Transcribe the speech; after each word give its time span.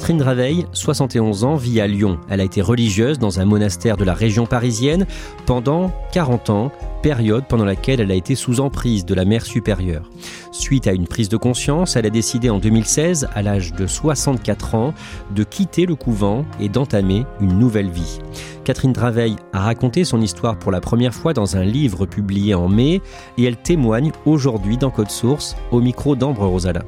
Catherine 0.00 0.16
Draveil, 0.16 0.66
71 0.72 1.44
ans, 1.44 1.56
vit 1.56 1.78
à 1.78 1.86
Lyon. 1.86 2.18
Elle 2.30 2.40
a 2.40 2.44
été 2.44 2.62
religieuse 2.62 3.18
dans 3.18 3.38
un 3.38 3.44
monastère 3.44 3.98
de 3.98 4.04
la 4.04 4.14
région 4.14 4.46
parisienne 4.46 5.04
pendant 5.44 5.92
40 6.12 6.48
ans, 6.48 6.72
période 7.02 7.44
pendant 7.46 7.66
laquelle 7.66 8.00
elle 8.00 8.10
a 8.10 8.14
été 8.14 8.34
sous 8.34 8.60
emprise 8.60 9.04
de 9.04 9.12
la 9.12 9.26
mère 9.26 9.44
supérieure. 9.44 10.08
Suite 10.52 10.86
à 10.86 10.92
une 10.92 11.06
prise 11.06 11.28
de 11.28 11.36
conscience, 11.36 11.96
elle 11.96 12.06
a 12.06 12.10
décidé 12.10 12.48
en 12.48 12.58
2016, 12.58 13.28
à 13.34 13.42
l'âge 13.42 13.74
de 13.74 13.86
64 13.86 14.74
ans, 14.74 14.94
de 15.34 15.44
quitter 15.44 15.84
le 15.84 15.96
couvent 15.96 16.46
et 16.58 16.70
d'entamer 16.70 17.26
une 17.38 17.58
nouvelle 17.58 17.90
vie. 17.90 18.20
Catherine 18.64 18.94
Draveil 18.94 19.36
a 19.52 19.60
raconté 19.60 20.04
son 20.04 20.22
histoire 20.22 20.58
pour 20.58 20.72
la 20.72 20.80
première 20.80 21.12
fois 21.12 21.34
dans 21.34 21.58
un 21.58 21.64
livre 21.64 22.06
publié 22.06 22.54
en 22.54 22.68
mai 22.68 23.02
et 23.36 23.44
elle 23.44 23.58
témoigne 23.58 24.12
aujourd'hui 24.24 24.78
dans 24.78 24.90
Code 24.90 25.10
Source 25.10 25.56
au 25.70 25.82
micro 25.82 26.16
d'Ambre 26.16 26.46
Rosala. 26.46 26.84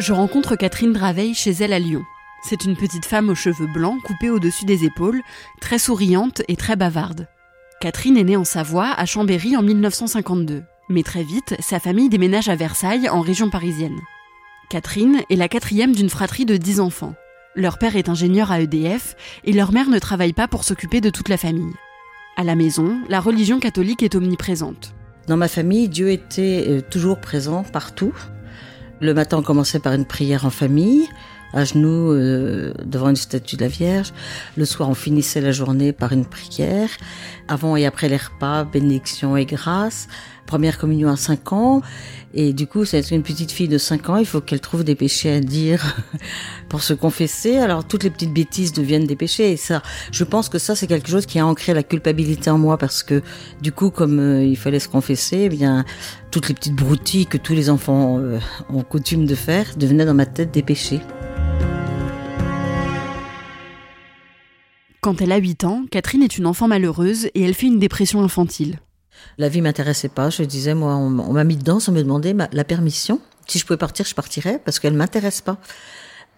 Je 0.00 0.12
rencontre 0.12 0.56
Catherine 0.56 0.92
Draveil 0.92 1.34
chez 1.34 1.52
elle 1.52 1.72
à 1.72 1.78
Lyon. 1.78 2.02
C'est 2.42 2.64
une 2.64 2.76
petite 2.76 3.04
femme 3.04 3.30
aux 3.30 3.36
cheveux 3.36 3.68
blancs 3.68 4.02
coupés 4.02 4.28
au-dessus 4.28 4.64
des 4.64 4.84
épaules, 4.84 5.22
très 5.60 5.78
souriante 5.78 6.42
et 6.48 6.56
très 6.56 6.74
bavarde. 6.74 7.28
Catherine 7.80 8.16
est 8.16 8.24
née 8.24 8.36
en 8.36 8.44
Savoie, 8.44 8.90
à 8.90 9.06
Chambéry 9.06 9.56
en 9.56 9.62
1952. 9.62 10.64
Mais 10.88 11.04
très 11.04 11.22
vite, 11.22 11.54
sa 11.60 11.78
famille 11.78 12.08
déménage 12.08 12.48
à 12.48 12.56
Versailles, 12.56 13.08
en 13.08 13.20
région 13.20 13.50
parisienne. 13.50 14.00
Catherine 14.68 15.22
est 15.30 15.36
la 15.36 15.48
quatrième 15.48 15.94
d'une 15.94 16.10
fratrie 16.10 16.44
de 16.44 16.56
10 16.56 16.80
enfants. 16.80 17.14
Leur 17.54 17.78
père 17.78 17.94
est 17.94 18.08
ingénieur 18.08 18.50
à 18.50 18.60
EDF 18.60 19.14
et 19.44 19.52
leur 19.52 19.70
mère 19.70 19.88
ne 19.88 20.00
travaille 20.00 20.32
pas 20.32 20.48
pour 20.48 20.64
s'occuper 20.64 21.00
de 21.00 21.10
toute 21.10 21.28
la 21.28 21.36
famille. 21.36 21.72
À 22.36 22.42
la 22.42 22.56
maison, 22.56 22.98
la 23.08 23.20
religion 23.20 23.60
catholique 23.60 24.02
est 24.02 24.16
omniprésente. 24.16 24.92
Dans 25.28 25.36
ma 25.36 25.48
famille, 25.48 25.88
Dieu 25.88 26.10
était 26.10 26.64
euh, 26.66 26.80
toujours 26.80 27.20
présent 27.20 27.62
partout. 27.62 28.12
Le 29.00 29.12
matin, 29.12 29.38
on 29.38 29.42
commençait 29.42 29.80
par 29.80 29.92
une 29.92 30.04
prière 30.04 30.46
en 30.46 30.50
famille, 30.50 31.08
à 31.54 31.64
genoux 31.64 32.12
euh, 32.12 32.74
devant 32.84 33.08
une 33.08 33.16
statue 33.16 33.56
de 33.56 33.62
la 33.62 33.68
Vierge. 33.68 34.12
Le 34.56 34.64
soir, 34.64 34.90
on 34.90 34.94
finissait 34.94 35.40
la 35.40 35.52
journée 35.52 35.92
par 35.92 36.12
une 36.12 36.26
prière. 36.26 36.90
Avant 37.48 37.76
et 37.76 37.86
après 37.86 38.08
les 38.08 38.16
repas, 38.16 38.64
bénédiction 38.64 39.36
et 39.36 39.46
grâce. 39.46 40.08
Première 40.46 40.76
communion 40.76 41.08
à 41.08 41.16
5 41.16 41.52
ans. 41.52 41.80
Et 42.34 42.52
du 42.52 42.66
coup, 42.66 42.84
c'est 42.84 43.10
une 43.12 43.22
petite 43.22 43.52
fille 43.52 43.68
de 43.68 43.78
5 43.78 44.10
ans, 44.10 44.16
il 44.16 44.26
faut 44.26 44.40
qu'elle 44.40 44.60
trouve 44.60 44.82
des 44.82 44.96
péchés 44.96 45.32
à 45.32 45.40
dire 45.40 45.96
pour 46.68 46.82
se 46.82 46.92
confesser. 46.92 47.56
Alors, 47.58 47.86
toutes 47.86 48.02
les 48.02 48.10
petites 48.10 48.34
bêtises 48.34 48.72
deviennent 48.72 49.06
des 49.06 49.14
péchés. 49.14 49.52
Et 49.52 49.56
ça, 49.56 49.82
je 50.10 50.24
pense 50.24 50.48
que 50.48 50.58
ça, 50.58 50.74
c'est 50.74 50.88
quelque 50.88 51.08
chose 51.08 51.26
qui 51.26 51.38
a 51.38 51.46
ancré 51.46 51.72
la 51.72 51.84
culpabilité 51.84 52.50
en 52.50 52.58
moi 52.58 52.76
parce 52.76 53.04
que, 53.04 53.22
du 53.62 53.70
coup, 53.70 53.90
comme 53.90 54.18
euh, 54.18 54.44
il 54.44 54.56
fallait 54.56 54.80
se 54.80 54.88
confesser, 54.88 55.42
eh 55.44 55.48
bien, 55.48 55.84
toutes 56.32 56.48
les 56.48 56.54
petites 56.54 56.74
broutilles 56.74 57.26
que 57.26 57.38
tous 57.38 57.54
les 57.54 57.70
enfants 57.70 58.18
euh, 58.18 58.40
ont 58.68 58.82
coutume 58.82 59.26
de 59.26 59.36
faire 59.36 59.66
devenaient 59.76 60.06
dans 60.06 60.14
ma 60.14 60.26
tête 60.26 60.50
des 60.50 60.62
péchés. 60.62 61.00
Quand 65.04 65.20
elle 65.20 65.32
a 65.32 65.36
8 65.36 65.64
ans, 65.64 65.84
Catherine 65.90 66.22
est 66.22 66.38
une 66.38 66.46
enfant 66.46 66.66
malheureuse 66.66 67.26
et 67.34 67.42
elle 67.42 67.52
fait 67.52 67.66
une 67.66 67.78
dépression 67.78 68.22
infantile. 68.22 68.78
La 69.36 69.50
vie 69.50 69.60
m'intéressait 69.60 70.08
pas. 70.08 70.30
Je 70.30 70.44
disais, 70.44 70.72
moi, 70.72 70.96
on, 70.96 71.10
m'a 71.10 71.44
mis 71.44 71.56
dedans 71.56 71.78
sans 71.78 71.92
me 71.92 72.00
demander 72.02 72.32
ma- 72.32 72.48
la 72.52 72.64
permission. 72.64 73.20
Si 73.46 73.58
je 73.58 73.66
pouvais 73.66 73.76
partir, 73.76 74.06
je 74.06 74.14
partirais 74.14 74.62
parce 74.64 74.78
qu'elle 74.78 74.94
m'intéresse 74.94 75.42
pas. 75.42 75.58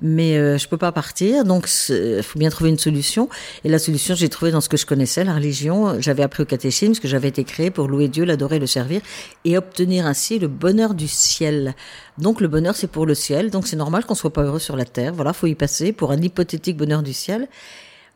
Mais 0.02 0.36
euh, 0.36 0.58
je 0.58 0.66
peux 0.66 0.78
pas 0.78 0.90
partir, 0.90 1.44
donc 1.44 1.68
il 1.90 2.24
faut 2.24 2.40
bien 2.40 2.50
trouver 2.50 2.70
une 2.70 2.78
solution. 2.78 3.28
Et 3.62 3.68
la 3.68 3.78
solution, 3.78 4.16
j'ai 4.16 4.28
trouvé 4.28 4.50
dans 4.50 4.60
ce 4.60 4.68
que 4.68 4.76
je 4.76 4.84
connaissais, 4.84 5.22
la 5.22 5.34
religion. 5.34 6.00
J'avais 6.00 6.24
appris 6.24 6.42
au 6.42 6.46
catéchisme 6.46 7.00
que 7.00 7.06
j'avais 7.06 7.28
été 7.28 7.44
créé 7.44 7.70
pour 7.70 7.86
louer 7.86 8.08
Dieu, 8.08 8.24
l'adorer, 8.24 8.58
le 8.58 8.66
servir 8.66 9.00
et 9.44 9.56
obtenir 9.56 10.06
ainsi 10.06 10.40
le 10.40 10.48
bonheur 10.48 10.94
du 10.94 11.06
ciel. 11.06 11.76
Donc 12.18 12.40
le 12.40 12.48
bonheur, 12.48 12.74
c'est 12.74 12.90
pour 12.90 13.06
le 13.06 13.14
ciel. 13.14 13.50
Donc 13.52 13.68
c'est 13.68 13.76
normal 13.76 14.04
qu'on 14.04 14.16
soit 14.16 14.32
pas 14.32 14.42
heureux 14.42 14.58
sur 14.58 14.74
la 14.76 14.86
terre. 14.86 15.14
Voilà, 15.14 15.32
faut 15.32 15.46
y 15.46 15.54
passer 15.54 15.92
pour 15.92 16.10
un 16.10 16.20
hypothétique 16.20 16.76
bonheur 16.76 17.04
du 17.04 17.12
ciel. 17.12 17.46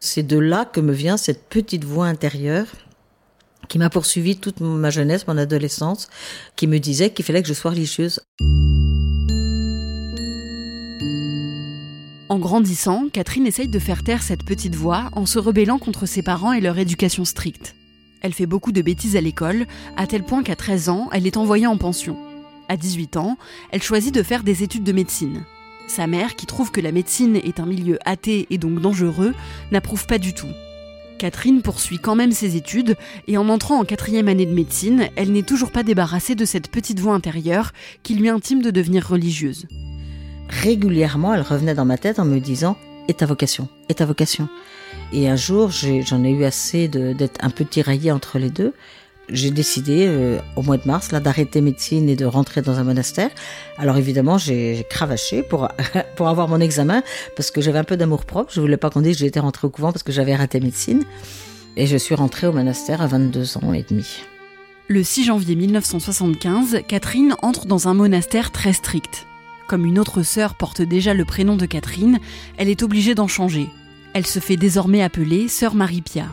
C'est 0.02 0.26
de 0.26 0.38
là 0.38 0.64
que 0.64 0.80
me 0.80 0.94
vient 0.94 1.18
cette 1.18 1.46
petite 1.50 1.84
voix 1.84 2.06
intérieure 2.06 2.68
qui 3.68 3.78
m'a 3.78 3.90
poursuivi 3.90 4.38
toute 4.38 4.60
ma 4.60 4.88
jeunesse, 4.88 5.26
mon 5.28 5.36
adolescence, 5.36 6.08
qui 6.56 6.66
me 6.66 6.78
disait 6.78 7.10
qu'il 7.10 7.24
fallait 7.24 7.42
que 7.42 7.48
je 7.48 7.52
sois 7.52 7.72
religieuse. 7.72 8.20
En 12.30 12.38
grandissant, 12.38 13.08
Catherine 13.12 13.46
essaye 13.46 13.68
de 13.68 13.78
faire 13.78 14.02
taire 14.02 14.22
cette 14.22 14.44
petite 14.44 14.74
voix 14.74 15.10
en 15.12 15.26
se 15.26 15.38
rebellant 15.38 15.78
contre 15.78 16.06
ses 16.06 16.22
parents 16.22 16.54
et 16.54 16.62
leur 16.62 16.78
éducation 16.78 17.26
stricte. 17.26 17.76
Elle 18.22 18.32
fait 18.32 18.46
beaucoup 18.46 18.72
de 18.72 18.80
bêtises 18.80 19.16
à 19.16 19.20
l'école, 19.20 19.66
à 19.98 20.06
tel 20.06 20.24
point 20.24 20.42
qu'à 20.42 20.56
13 20.56 20.88
ans, 20.88 21.10
elle 21.12 21.26
est 21.26 21.36
envoyée 21.36 21.66
en 21.66 21.76
pension. 21.76 22.16
À 22.68 22.78
18 22.78 23.18
ans, 23.18 23.36
elle 23.70 23.82
choisit 23.82 24.14
de 24.14 24.22
faire 24.22 24.44
des 24.44 24.62
études 24.62 24.84
de 24.84 24.92
médecine. 24.92 25.44
Sa 25.90 26.06
mère, 26.06 26.36
qui 26.36 26.46
trouve 26.46 26.70
que 26.70 26.80
la 26.80 26.92
médecine 26.92 27.34
est 27.34 27.58
un 27.58 27.66
milieu 27.66 27.98
athée 28.04 28.46
et 28.50 28.58
donc 28.58 28.80
dangereux, 28.80 29.34
n'approuve 29.72 30.06
pas 30.06 30.18
du 30.18 30.34
tout. 30.34 30.46
Catherine 31.18 31.62
poursuit 31.62 31.98
quand 31.98 32.14
même 32.14 32.30
ses 32.30 32.54
études 32.54 32.96
et 33.26 33.36
en 33.36 33.48
entrant 33.48 33.80
en 33.80 33.84
quatrième 33.84 34.28
année 34.28 34.46
de 34.46 34.54
médecine, 34.54 35.08
elle 35.16 35.32
n'est 35.32 35.42
toujours 35.42 35.72
pas 35.72 35.82
débarrassée 35.82 36.36
de 36.36 36.44
cette 36.44 36.70
petite 36.70 37.00
voix 37.00 37.14
intérieure 37.14 37.72
qui 38.04 38.14
lui 38.14 38.28
intime 38.28 38.62
de 38.62 38.70
devenir 38.70 39.08
religieuse. 39.08 39.66
Régulièrement, 40.48 41.34
elle 41.34 41.42
revenait 41.42 41.74
dans 41.74 41.84
ma 41.84 41.98
tête 41.98 42.20
en 42.20 42.24
me 42.24 42.38
disant 42.38 42.76
Et 43.08 43.14
ta 43.14 43.26
vocation 43.26 43.66
Et 43.88 43.94
ta 43.94 44.06
vocation? 44.06 44.48
Et 45.12 45.28
un 45.28 45.34
jour, 45.34 45.70
j'en 45.70 46.22
ai, 46.22 46.30
eu 46.30 46.44
assez 46.44 46.86
d'être 46.86 47.44
un 47.44 47.50
peu 47.50 47.64
tiraillée 47.64 48.12
entre 48.12 48.38
les 48.38 48.50
deux. 48.50 48.74
J'ai 49.32 49.50
décidé, 49.50 50.06
euh, 50.08 50.38
au 50.56 50.62
mois 50.62 50.76
de 50.76 50.86
mars, 50.86 51.12
là, 51.12 51.20
d'arrêter 51.20 51.60
médecine 51.60 52.08
et 52.08 52.16
de 52.16 52.24
rentrer 52.24 52.62
dans 52.62 52.78
un 52.78 52.84
monastère. 52.84 53.30
Alors 53.78 53.96
évidemment, 53.96 54.38
j'ai 54.38 54.84
cravaché 54.90 55.42
pour, 55.42 55.68
pour 56.16 56.28
avoir 56.28 56.48
mon 56.48 56.60
examen, 56.60 57.02
parce 57.36 57.50
que 57.50 57.60
j'avais 57.60 57.78
un 57.78 57.84
peu 57.84 57.96
d'amour 57.96 58.24
propre. 58.24 58.52
Je 58.52 58.60
voulais 58.60 58.76
pas 58.76 58.90
qu'on 58.90 59.02
dise 59.02 59.16
que 59.16 59.24
j'étais 59.24 59.40
rentrée 59.40 59.66
au 59.66 59.70
couvent 59.70 59.92
parce 59.92 60.02
que 60.02 60.12
j'avais 60.12 60.34
raté 60.34 60.60
médecine. 60.60 61.04
Et 61.76 61.86
je 61.86 61.96
suis 61.96 62.14
rentrée 62.14 62.46
au 62.46 62.52
monastère 62.52 63.00
à 63.02 63.06
22 63.06 63.58
ans 63.58 63.72
et 63.72 63.84
demi. 63.88 64.22
Le 64.88 65.04
6 65.04 65.24
janvier 65.24 65.54
1975, 65.54 66.80
Catherine 66.88 67.36
entre 67.42 67.66
dans 67.66 67.86
un 67.86 67.94
monastère 67.94 68.50
très 68.50 68.72
strict. 68.72 69.28
Comme 69.68 69.86
une 69.86 70.00
autre 70.00 70.24
sœur 70.24 70.56
porte 70.56 70.82
déjà 70.82 71.14
le 71.14 71.24
prénom 71.24 71.56
de 71.56 71.64
Catherine, 71.64 72.18
elle 72.58 72.68
est 72.68 72.82
obligée 72.82 73.14
d'en 73.14 73.28
changer. 73.28 73.68
Elle 74.14 74.26
se 74.26 74.40
fait 74.40 74.56
désormais 74.56 75.00
appeler 75.00 75.46
Sœur 75.46 75.76
Marie-Pia. 75.76 76.26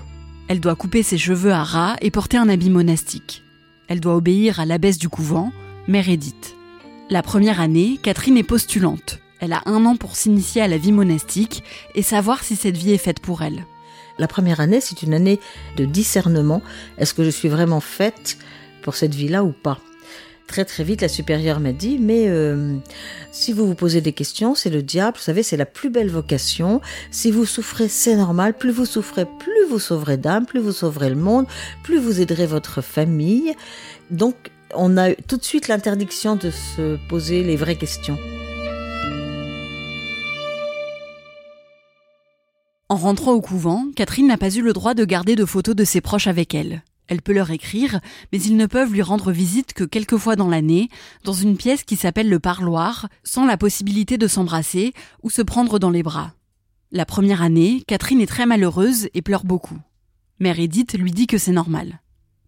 Elle 0.47 0.61
doit 0.61 0.75
couper 0.75 1.03
ses 1.03 1.17
cheveux 1.17 1.51
à 1.51 1.63
ras 1.63 1.97
et 2.01 2.09
porter 2.09 2.37
un 2.37 2.47
habit 2.47 2.69
monastique. 2.69 3.43
Elle 3.89 3.99
doit 3.99 4.15
obéir 4.15 4.59
à 4.59 4.65
l'abbesse 4.65 4.97
du 4.97 5.09
couvent, 5.09 5.51
Mère 5.87 6.07
Édith. 6.07 6.55
La 7.09 7.21
première 7.21 7.59
année, 7.59 7.99
Catherine 8.01 8.37
est 8.37 8.43
postulante. 8.43 9.19
Elle 9.39 9.53
a 9.53 9.61
un 9.65 9.85
an 9.85 9.97
pour 9.97 10.15
s'initier 10.15 10.61
à 10.61 10.67
la 10.67 10.77
vie 10.77 10.93
monastique 10.93 11.63
et 11.95 12.01
savoir 12.01 12.43
si 12.43 12.55
cette 12.55 12.77
vie 12.77 12.93
est 12.93 12.97
faite 12.97 13.19
pour 13.19 13.41
elle. 13.41 13.65
La 14.19 14.27
première 14.27 14.61
année, 14.61 14.81
c'est 14.81 15.03
une 15.03 15.13
année 15.13 15.39
de 15.75 15.85
discernement. 15.85 16.61
Est-ce 16.97 17.13
que 17.13 17.23
je 17.23 17.29
suis 17.29 17.49
vraiment 17.49 17.81
faite 17.81 18.37
pour 18.81 18.95
cette 18.95 19.13
vie-là 19.13 19.43
ou 19.43 19.51
pas? 19.51 19.79
Très 20.47 20.63
très 20.63 20.83
vite, 20.85 21.01
la 21.01 21.09
supérieure 21.09 21.59
m'a 21.59 21.73
dit, 21.73 21.97
mais 21.99 22.29
euh, 22.29 22.77
si 23.31 23.51
vous 23.51 23.67
vous 23.67 23.75
posez 23.75 23.99
des 23.99 24.13
questions, 24.13 24.55
c'est 24.55 24.69
le 24.69 24.81
diable, 24.81 25.17
vous 25.17 25.23
savez, 25.23 25.43
c'est 25.43 25.57
la 25.57 25.65
plus 25.65 25.89
belle 25.89 26.09
vocation. 26.09 26.81
Si 27.11 27.31
vous 27.31 27.45
souffrez, 27.45 27.89
c'est 27.89 28.15
normal. 28.15 28.53
Plus 28.53 28.71
vous 28.71 28.85
souffrez, 28.85 29.25
plus 29.25 29.65
vous 29.69 29.79
sauverez 29.79 30.15
d'âme, 30.15 30.45
plus 30.45 30.61
vous 30.61 30.71
sauverez 30.71 31.09
le 31.09 31.15
monde, 31.15 31.45
plus 31.83 31.99
vous 31.99 32.21
aiderez 32.21 32.47
votre 32.47 32.81
famille. 32.81 33.53
Donc, 34.09 34.35
on 34.73 34.97
a 34.97 35.13
tout 35.13 35.37
de 35.37 35.43
suite 35.43 35.67
l'interdiction 35.67 36.37
de 36.37 36.49
se 36.49 36.97
poser 37.09 37.43
les 37.43 37.57
vraies 37.57 37.75
questions. 37.75 38.17
En 42.89 42.95
rentrant 42.95 43.33
au 43.33 43.41
couvent, 43.41 43.85
Catherine 43.97 44.27
n'a 44.27 44.37
pas 44.37 44.49
eu 44.49 44.61
le 44.61 44.71
droit 44.71 44.93
de 44.93 45.03
garder 45.03 45.35
de 45.35 45.43
photos 45.43 45.75
de 45.75 45.83
ses 45.83 45.99
proches 45.99 46.27
avec 46.27 46.55
elle. 46.55 46.83
Elle 47.07 47.21
peut 47.21 47.33
leur 47.33 47.51
écrire, 47.51 47.99
mais 48.31 48.41
ils 48.41 48.57
ne 48.57 48.65
peuvent 48.65 48.91
lui 48.91 49.01
rendre 49.01 49.31
visite 49.31 49.73
que 49.73 49.83
quelques 49.83 50.17
fois 50.17 50.35
dans 50.35 50.49
l'année, 50.49 50.89
dans 51.23 51.33
une 51.33 51.57
pièce 51.57 51.83
qui 51.83 51.95
s'appelle 51.95 52.29
le 52.29 52.39
parloir, 52.39 53.07
sans 53.23 53.45
la 53.45 53.57
possibilité 53.57 54.17
de 54.17 54.27
s'embrasser 54.27 54.93
ou 55.23 55.29
se 55.29 55.41
prendre 55.41 55.79
dans 55.79 55.89
les 55.89 56.03
bras. 56.03 56.33
La 56.91 57.05
première 57.05 57.41
année, 57.41 57.83
Catherine 57.87 58.21
est 58.21 58.27
très 58.27 58.45
malheureuse 58.45 59.09
et 59.13 59.21
pleure 59.21 59.45
beaucoup. 59.45 59.77
Mère 60.39 60.59
Edith 60.59 60.97
lui 60.97 61.11
dit 61.11 61.27
que 61.27 61.37
c'est 61.37 61.51
normal. 61.51 62.01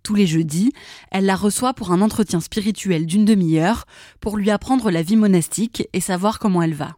Tous 0.03 0.15
les 0.15 0.27
jeudis, 0.27 0.73
elle 1.11 1.25
la 1.25 1.35
reçoit 1.35 1.73
pour 1.73 1.91
un 1.91 2.01
entretien 2.01 2.39
spirituel 2.39 3.05
d'une 3.05 3.25
demi-heure 3.25 3.85
pour 4.19 4.37
lui 4.37 4.49
apprendre 4.49 4.91
la 4.91 5.01
vie 5.01 5.17
monastique 5.17 5.87
et 5.93 6.01
savoir 6.01 6.39
comment 6.39 6.61
elle 6.61 6.73
va. 6.73 6.95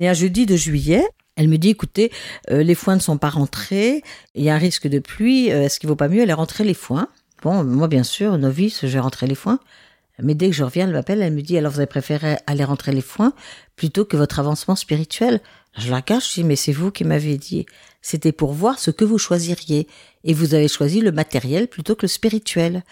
Et 0.00 0.08
un 0.08 0.14
jeudi 0.14 0.46
de 0.46 0.56
juillet, 0.56 1.04
elle 1.36 1.48
me 1.48 1.56
dit, 1.56 1.70
écoutez, 1.70 2.12
euh, 2.50 2.62
les 2.62 2.74
foins 2.74 2.96
ne 2.96 3.00
sont 3.00 3.18
pas 3.18 3.30
rentrés, 3.30 4.02
il 4.34 4.44
y 4.44 4.50
a 4.50 4.54
un 4.54 4.58
risque 4.58 4.86
de 4.86 4.98
pluie, 4.98 5.50
euh, 5.50 5.62
est-ce 5.64 5.80
qu'il 5.80 5.88
vaut 5.88 5.96
pas 5.96 6.08
mieux 6.08 6.22
aller 6.22 6.32
rentrer 6.32 6.64
les 6.64 6.74
foins? 6.74 7.08
Bon, 7.42 7.64
moi 7.64 7.88
bien 7.88 8.02
sûr, 8.02 8.36
novice, 8.38 8.80
je 8.82 8.86
vais 8.86 9.00
rentrer 9.00 9.26
les 9.26 9.34
foins. 9.34 9.58
Mais 10.18 10.34
dès 10.34 10.50
que 10.50 10.54
je 10.54 10.62
reviens, 10.62 10.86
elle 10.86 10.92
m'appelle, 10.92 11.22
elle 11.22 11.32
me 11.32 11.40
dit, 11.40 11.56
alors 11.56 11.72
vous 11.72 11.78
avez 11.78 11.86
préféré 11.86 12.36
aller 12.46 12.64
rentrer 12.64 12.92
les 12.92 13.00
foins 13.00 13.32
plutôt 13.76 14.04
que 14.04 14.16
votre 14.16 14.38
avancement 14.38 14.76
spirituel? 14.76 15.40
Je 15.76 15.90
la 15.90 16.02
cache, 16.02 16.28
je 16.30 16.34
dis, 16.34 16.44
mais 16.44 16.56
c'est 16.56 16.72
vous 16.72 16.90
qui 16.90 17.04
m'avez 17.04 17.38
dit. 17.38 17.66
C'était 18.02 18.32
pour 18.32 18.52
voir 18.52 18.78
ce 18.78 18.90
que 18.90 19.04
vous 19.04 19.18
choisiriez. 19.18 19.88
Et 20.24 20.34
vous 20.34 20.54
avez 20.54 20.68
choisi 20.68 21.00
le 21.00 21.12
matériel 21.12 21.66
plutôt 21.66 21.94
que 21.94 22.02
le 22.02 22.08
spirituel. 22.08 22.84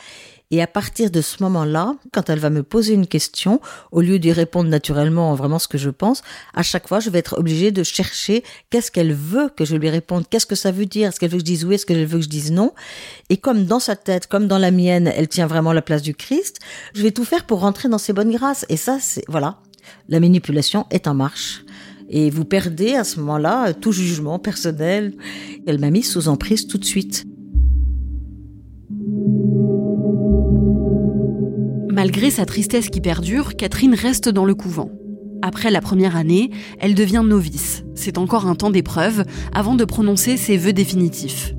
Et 0.52 0.60
à 0.60 0.66
partir 0.66 1.12
de 1.12 1.20
ce 1.20 1.42
moment-là, 1.44 1.94
quand 2.12 2.28
elle 2.28 2.40
va 2.40 2.50
me 2.50 2.64
poser 2.64 2.94
une 2.94 3.06
question, 3.06 3.60
au 3.92 4.00
lieu 4.00 4.18
d'y 4.18 4.32
répondre 4.32 4.68
naturellement 4.68 5.32
vraiment 5.36 5.60
ce 5.60 5.68
que 5.68 5.78
je 5.78 5.90
pense, 5.90 6.22
à 6.54 6.64
chaque 6.64 6.88
fois, 6.88 6.98
je 6.98 7.08
vais 7.08 7.20
être 7.20 7.38
obligée 7.38 7.70
de 7.70 7.84
chercher 7.84 8.42
qu'est-ce 8.68 8.90
qu'elle 8.90 9.14
veut 9.14 9.48
que 9.56 9.64
je 9.64 9.76
lui 9.76 9.88
réponde, 9.88 10.24
qu'est-ce 10.28 10.46
que 10.46 10.56
ça 10.56 10.72
veut 10.72 10.86
dire, 10.86 11.08
est-ce 11.08 11.20
qu'elle 11.20 11.30
veut 11.30 11.36
que 11.36 11.42
je 11.42 11.52
dise 11.52 11.64
oui, 11.64 11.76
est-ce 11.76 11.86
qu'elle 11.86 12.04
veut 12.04 12.18
que 12.18 12.24
je 12.24 12.28
dise 12.28 12.50
non? 12.50 12.72
Et 13.28 13.36
comme 13.36 13.64
dans 13.64 13.78
sa 13.78 13.94
tête, 13.94 14.26
comme 14.26 14.48
dans 14.48 14.58
la 14.58 14.72
mienne, 14.72 15.06
elle 15.14 15.28
tient 15.28 15.46
vraiment 15.46 15.72
la 15.72 15.82
place 15.82 16.02
du 16.02 16.14
Christ, 16.14 16.58
je 16.94 17.02
vais 17.02 17.12
tout 17.12 17.24
faire 17.24 17.46
pour 17.46 17.60
rentrer 17.60 17.88
dans 17.88 17.98
ses 17.98 18.12
bonnes 18.12 18.32
grâces. 18.32 18.66
Et 18.68 18.76
ça, 18.76 18.98
c'est, 19.00 19.22
voilà, 19.28 19.58
la 20.08 20.18
manipulation 20.18 20.86
est 20.90 21.06
en 21.06 21.14
marche. 21.14 21.64
Et 22.08 22.28
vous 22.28 22.44
perdez 22.44 22.96
à 22.96 23.04
ce 23.04 23.20
moment-là 23.20 23.72
tout 23.72 23.92
jugement 23.92 24.40
personnel. 24.40 25.14
Elle 25.68 25.78
m'a 25.78 25.90
mis 25.90 26.02
sous 26.02 26.26
emprise 26.26 26.66
tout 26.66 26.78
de 26.78 26.84
suite. 26.84 27.24
Malgré 31.92 32.30
sa 32.30 32.46
tristesse 32.46 32.88
qui 32.88 33.00
perdure, 33.00 33.56
Catherine 33.56 33.94
reste 33.94 34.28
dans 34.28 34.44
le 34.44 34.54
couvent. 34.54 34.90
Après 35.42 35.70
la 35.70 35.80
première 35.80 36.16
année, 36.16 36.50
elle 36.78 36.94
devient 36.94 37.22
novice. 37.24 37.84
C'est 37.94 38.16
encore 38.16 38.46
un 38.46 38.54
temps 38.54 38.70
d'épreuve 38.70 39.24
avant 39.52 39.74
de 39.74 39.84
prononcer 39.84 40.36
ses 40.36 40.56
vœux 40.56 40.72
définitifs. 40.72 41.54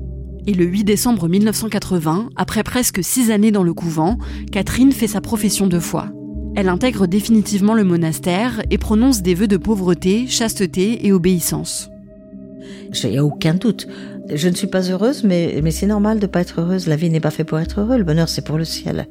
Et 0.46 0.54
le 0.54 0.64
8 0.64 0.84
décembre 0.84 1.28
1980, 1.28 2.30
après 2.36 2.62
presque 2.62 3.04
six 3.04 3.30
années 3.30 3.50
dans 3.50 3.62
le 3.62 3.74
couvent, 3.74 4.16
Catherine 4.50 4.92
fait 4.92 5.06
sa 5.06 5.20
profession 5.20 5.66
de 5.66 5.78
foi. 5.78 6.08
Elle 6.56 6.68
intègre 6.68 7.06
définitivement 7.06 7.74
le 7.74 7.84
monastère 7.84 8.62
et 8.70 8.78
prononce 8.78 9.22
des 9.22 9.34
vœux 9.34 9.48
de 9.48 9.56
pauvreté, 9.58 10.26
chasteté 10.28 11.06
et 11.06 11.12
obéissance. 11.12 11.90
A 13.04 13.24
aucun 13.24 13.54
doute. 13.54 13.86
Je 14.32 14.48
ne 14.48 14.54
suis 14.54 14.66
pas 14.66 14.90
heureuse, 14.90 15.24
mais, 15.24 15.60
mais 15.62 15.70
c'est 15.70 15.86
normal 15.86 16.18
de 16.18 16.26
ne 16.26 16.30
pas 16.30 16.40
être 16.40 16.60
heureuse. 16.60 16.86
La 16.86 16.96
vie 16.96 17.10
n'est 17.10 17.20
pas 17.20 17.30
faite 17.30 17.48
pour 17.48 17.58
être 17.58 17.80
heureux. 17.80 17.98
Le 17.98 18.04
bonheur, 18.04 18.28
c'est 18.28 18.44
pour 18.44 18.58
le 18.58 18.64
ciel. 18.64 19.08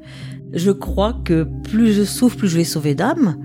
Je 0.54 0.72
crois 0.72 1.14
que 1.24 1.48
plus 1.64 1.94
je 1.94 2.04
souffre, 2.04 2.38
plus 2.38 2.50
je 2.50 2.58
vais 2.58 2.64
sauver 2.64 2.96
d'âmes. 2.96 3.38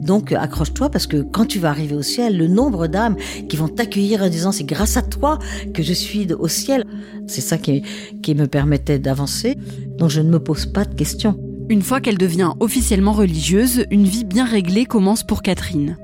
Donc 0.00 0.32
accroche-toi 0.32 0.90
parce 0.90 1.06
que 1.06 1.18
quand 1.18 1.46
tu 1.46 1.60
vas 1.60 1.70
arriver 1.70 1.94
au 1.94 2.02
ciel, 2.02 2.36
le 2.36 2.48
nombre 2.48 2.88
d'âmes 2.88 3.16
qui 3.48 3.56
vont 3.56 3.68
t'accueillir 3.68 4.22
en 4.22 4.28
disant 4.28 4.50
c'est 4.50 4.64
grâce 4.64 4.96
à 4.96 5.02
toi 5.02 5.38
que 5.72 5.82
je 5.82 5.92
suis 5.92 6.32
au 6.32 6.48
ciel, 6.48 6.84
c'est 7.28 7.40
ça 7.40 7.56
qui, 7.56 7.82
qui 8.20 8.34
me 8.34 8.48
permettait 8.48 8.98
d'avancer. 8.98 9.56
Donc 9.98 10.10
je 10.10 10.20
ne 10.20 10.28
me 10.28 10.40
pose 10.40 10.66
pas 10.66 10.84
de 10.84 10.94
questions. 10.94 11.38
Une 11.68 11.82
fois 11.82 12.00
qu'elle 12.00 12.18
devient 12.18 12.50
officiellement 12.60 13.12
religieuse, 13.12 13.86
une 13.90 14.04
vie 14.04 14.24
bien 14.24 14.44
réglée 14.44 14.84
commence 14.84 15.22
pour 15.22 15.40
Catherine. 15.42 15.96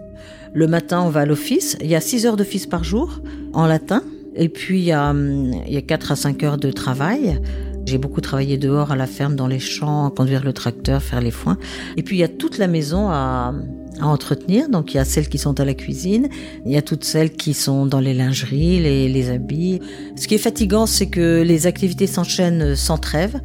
Le 0.55 0.67
matin, 0.67 1.03
on 1.03 1.11
va 1.11 1.21
à 1.21 1.27
l'office. 1.27 1.77
Il 1.83 1.89
y 1.89 1.95
a 1.95 2.01
6 2.01 2.27
heures 2.27 2.37
d'office 2.37 2.67
par 2.67 2.85
jour 2.85 3.21
en 3.53 3.67
latin. 3.67 4.03
Et 4.35 4.49
puis, 4.49 4.79
il 4.79 4.85
y, 4.85 4.93
a, 4.93 5.13
il 5.13 5.73
y 5.73 5.77
a 5.77 5.83
4 5.83 6.13
à 6.13 6.17
5 6.17 6.43
heures 6.43 6.57
de 6.59 6.71
travail. 6.71 7.41
J'ai 7.89 7.97
beaucoup 7.97 8.21
travaillé 8.21 8.59
dehors 8.59 8.93
à 8.93 8.97
la 8.97 9.07
ferme, 9.07 9.35
dans 9.35 9.47
les 9.47 9.59
champs, 9.59 10.11
conduire 10.11 10.45
le 10.45 10.53
tracteur, 10.53 11.03
faire 11.03 11.23
les 11.23 11.31
foins. 11.31 11.57
Et 11.97 12.03
puis 12.03 12.17
il 12.17 12.19
y 12.19 12.23
a 12.23 12.29
toute 12.29 12.59
la 12.59 12.67
maison 12.67 13.09
à, 13.09 13.55
entretenir. 14.03 14.69
Donc 14.69 14.93
il 14.93 14.99
y 14.99 15.01
a 15.01 15.05
celles 15.07 15.29
qui 15.29 15.39
sont 15.39 15.59
à 15.59 15.65
la 15.65 15.75
cuisine, 15.75 16.29
il 16.67 16.71
y 16.71 16.77
a 16.77 16.83
toutes 16.83 17.03
celles 17.03 17.33
qui 17.33 17.55
sont 17.55 17.87
dans 17.87 17.99
les 17.99 18.13
lingeries, 18.13 18.79
les 18.79 19.31
habits. 19.31 19.81
Ce 20.17 20.29
qui 20.29 20.35
est 20.35 20.39
fatigant, 20.39 20.85
c'est 20.85 21.09
que 21.09 21.43
les 21.43 21.67
activités 21.67 22.07
s'enchaînent 22.07 22.77
sans 22.77 22.99
trêve 22.99 23.41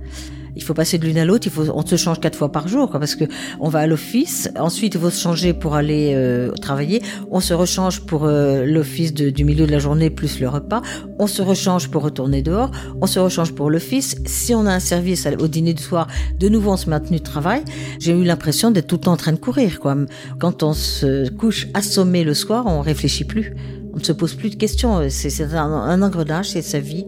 il 0.56 0.64
faut 0.64 0.74
passer 0.74 0.98
de 0.98 1.06
l'une 1.06 1.18
à 1.18 1.26
l'autre. 1.26 1.48
Il 1.48 1.52
faut, 1.52 1.66
on 1.74 1.86
se 1.86 1.96
change 1.96 2.20
quatre 2.20 2.38
fois 2.38 2.52
par 2.52 2.68
jour, 2.68 2.90
quoi, 2.90 3.00
parce 3.00 3.16
que 3.16 3.26
on 3.60 3.70
va 3.70 3.80
à 3.80 3.88
l'office. 3.88 4.50
Ensuite, 4.58 4.96
il 4.96 5.00
faut 5.02 5.10
se 5.10 5.22
changer 5.22 5.54
pour 5.54 5.76
aller 5.76 6.14
euh, 6.16 6.52
travailler. 6.52 7.02
On 7.32 7.40
se 7.40 7.54
rechange 7.54 8.02
pour 8.02 8.26
euh, 8.26 8.66
l'office 8.66 9.14
du 9.14 9.44
milieu 9.44 9.66
de 9.66 9.72
la 9.72 9.80
journée 9.80 10.10
plus 10.10 10.40
le 10.40 10.50
repas. 10.50 10.82
On 11.20 11.28
se 11.28 11.42
rechange 11.42 11.90
pour 11.90 12.04
retourner 12.04 12.42
dehors. 12.42 12.72
On 13.02 13.08
se 13.08 13.20
rechange 13.20 13.54
pour 13.54 13.70
l'office. 13.70 14.16
Si 14.26 14.54
on 14.54 14.66
a 14.66 14.74
un 14.74 14.80
service 14.80 15.28
au 15.40 15.48
dîner 15.48 15.74
du 15.74 15.84
soir, 15.84 16.08
de 16.40 16.50
nouveau 16.50 16.72
on 16.72 16.78
se 16.78 16.86
tenue 16.86 17.20
de 17.20 17.24
travail. 17.24 17.64
J'ai 18.00 18.12
eu 18.14 18.24
l'impression 18.24 18.72
d'être 18.72 18.88
tout 18.88 18.96
le 18.96 19.02
temps 19.02 19.14
en 19.14 19.18
train 19.18 19.32
de 19.32 19.38
courir, 19.38 19.80
quoi. 19.80 19.96
Quand 20.40 20.64
on 20.64 20.74
se 20.74 21.30
couche 21.30 21.68
assommé 21.74 22.24
le 22.24 22.34
soir, 22.34 22.66
on 22.68 22.82
réfléchit 22.82 23.24
plus. 23.24 23.54
On 23.94 23.98
ne 23.98 24.04
se 24.04 24.12
pose 24.12 24.34
plus 24.34 24.50
de 24.50 24.56
questions. 24.56 25.02
C'est 25.10 25.42
un, 25.54 25.72
un 25.72 26.02
engrenage, 26.02 26.50
c'est 26.52 26.62
sa 26.62 26.80
vie. 26.80 27.06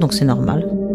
Donc 0.00 0.12
c'est 0.14 0.24
normal. 0.24 0.87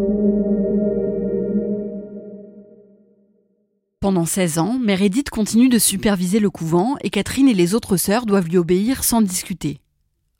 Pendant 4.04 4.26
16 4.26 4.58
ans, 4.58 4.78
Mère 4.80 5.02
Edith 5.02 5.30
continue 5.30 5.70
de 5.70 5.80
superviser 5.80 6.42
le 6.42 6.50
couvent 6.50 6.98
et 7.04 7.10
Catherine 7.10 7.48
et 7.48 7.54
les 7.54 7.74
autres 7.74 7.96
sœurs 7.96 8.26
doivent 8.26 8.50
lui 8.50 8.58
obéir 8.58 9.02
sans 9.02 9.22
discuter. 9.22 9.80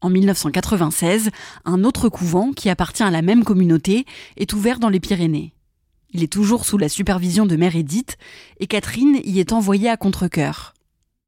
En 0.02 0.10
1996, 0.10 1.30
un 1.64 1.86
autre 1.86 2.10
couvent, 2.10 2.52
qui 2.52 2.70
appartient 2.70 3.04
à 3.04 3.10
la 3.10 3.22
même 3.22 3.46
communauté, 3.46 4.06
est 4.36 4.52
ouvert 4.52 4.80
dans 4.80 4.90
les 4.90 5.00
Pyrénées. 5.00 5.54
Il 6.12 6.24
est 6.24 6.34
toujours 6.34 6.66
sous 6.66 6.78
la 6.78 6.90
supervision 6.90 7.46
de 7.46 7.56
Mère 7.56 7.78
Edith 7.78 8.18
et 8.60 8.68
Catherine 8.68 9.22
y 9.24 9.40
est 9.40 9.54
envoyée 9.54 9.88
à 9.88 9.96
contre-coeur. 9.96 10.74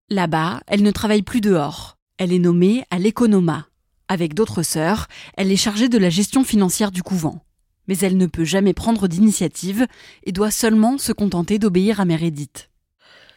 Là-bas, 0.09 0.59
elle 0.67 0.83
ne 0.83 0.91
travaille 0.91 1.23
plus 1.23 1.39
dehors. 1.39 1.95
Elle 2.17 2.33
est 2.33 2.39
nommée 2.39 2.83
à 2.89 2.99
l'économa. 2.99 3.67
Avec 4.09 4.33
d'autres 4.33 4.61
sœurs, 4.61 5.07
elle 5.37 5.53
est 5.53 5.55
chargée 5.55 5.87
de 5.87 5.97
la 5.97 6.09
gestion 6.09 6.43
financière 6.43 6.91
du 6.91 7.01
couvent 7.01 7.44
mais 7.87 7.97
elle 7.99 8.17
ne 8.17 8.25
peut 8.25 8.45
jamais 8.45 8.73
prendre 8.73 9.07
d'initiative 9.07 9.85
et 10.23 10.31
doit 10.31 10.51
seulement 10.51 10.97
se 10.97 11.11
contenter 11.11 11.59
d'obéir 11.59 11.99
à 11.99 12.05
Mère 12.05 12.23
Edith. 12.23 12.69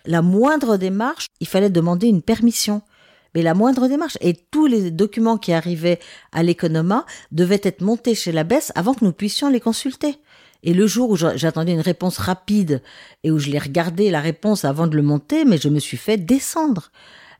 La 0.04 0.22
moindre 0.22 0.76
démarche, 0.76 1.26
il 1.40 1.46
fallait 1.46 1.70
demander 1.70 2.06
une 2.06 2.22
permission. 2.22 2.82
Mais 3.34 3.42
la 3.42 3.54
moindre 3.54 3.88
démarche, 3.88 4.16
et 4.22 4.34
tous 4.34 4.66
les 4.66 4.90
documents 4.90 5.36
qui 5.36 5.52
arrivaient 5.52 6.00
à 6.32 6.42
l'économa 6.42 7.04
devaient 7.30 7.60
être 7.62 7.82
montés 7.82 8.14
chez 8.14 8.32
la 8.32 8.42
baisse 8.42 8.72
avant 8.74 8.94
que 8.94 9.04
nous 9.04 9.12
puissions 9.12 9.50
les 9.50 9.60
consulter. 9.60 10.18
Et 10.62 10.74
le 10.74 10.86
jour 10.86 11.10
où 11.10 11.16
j'attendais 11.16 11.72
une 11.72 11.80
réponse 11.80 12.18
rapide 12.18 12.82
et 13.22 13.30
où 13.30 13.38
je 13.38 13.50
l'ai 13.50 13.58
regardé 13.58 14.10
la 14.10 14.20
réponse 14.20 14.64
avant 14.64 14.86
de 14.86 14.96
le 14.96 15.02
monter, 15.02 15.44
mais 15.44 15.58
je 15.58 15.68
me 15.68 15.78
suis 15.78 15.96
fait 15.96 16.16
descendre. 16.16 16.90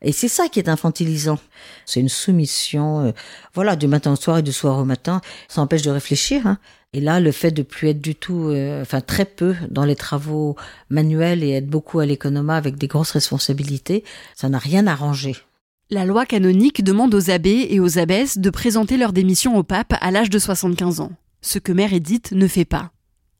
Et 0.01 0.13
c'est 0.13 0.29
ça 0.29 0.47
qui 0.47 0.59
est 0.59 0.69
infantilisant. 0.69 1.39
C'est 1.85 1.99
une 1.99 2.07
soumission, 2.07 3.07
euh, 3.07 3.11
voilà, 3.53 3.75
du 3.75 3.87
matin 3.87 4.13
au 4.13 4.15
soir 4.15 4.37
et 4.37 4.41
du 4.41 4.53
soir 4.53 4.77
au 4.77 4.85
matin. 4.85 5.19
Ça 5.49 5.61
empêche 5.61 5.81
de 5.81 5.91
réfléchir. 5.91 6.47
Hein. 6.47 6.57
Et 6.93 7.01
là, 7.01 7.19
le 7.19 7.31
fait 7.31 7.51
de 7.51 7.61
plus 7.61 7.89
être 7.89 8.01
du 8.01 8.15
tout, 8.15 8.47
euh, 8.49 8.81
enfin 8.81 8.99
très 8.99 9.25
peu 9.25 9.55
dans 9.69 9.85
les 9.85 9.95
travaux 9.95 10.55
manuels 10.89 11.43
et 11.43 11.51
être 11.51 11.67
beaucoup 11.67 11.99
à 11.99 12.05
l'économa 12.05 12.55
avec 12.55 12.77
des 12.77 12.87
grosses 12.87 13.11
responsabilités, 13.11 14.03
ça 14.35 14.49
n'a 14.49 14.57
rien 14.57 14.87
arrangé. 14.87 15.35
La 15.91 16.05
loi 16.05 16.25
canonique 16.25 16.83
demande 16.83 17.13
aux 17.13 17.29
abbés 17.29 17.67
et 17.69 17.79
aux 17.79 17.99
abbesses 17.99 18.39
de 18.39 18.49
présenter 18.49 18.97
leur 18.97 19.13
démission 19.13 19.55
au 19.57 19.63
pape 19.63 19.93
à 20.01 20.09
l'âge 20.09 20.31
de 20.31 20.39
75 20.39 20.99
ans, 20.99 21.11
ce 21.41 21.59
que 21.59 21.71
Mère 21.71 21.93
Edith 21.93 22.31
ne 22.31 22.47
fait 22.47 22.65
pas. 22.65 22.91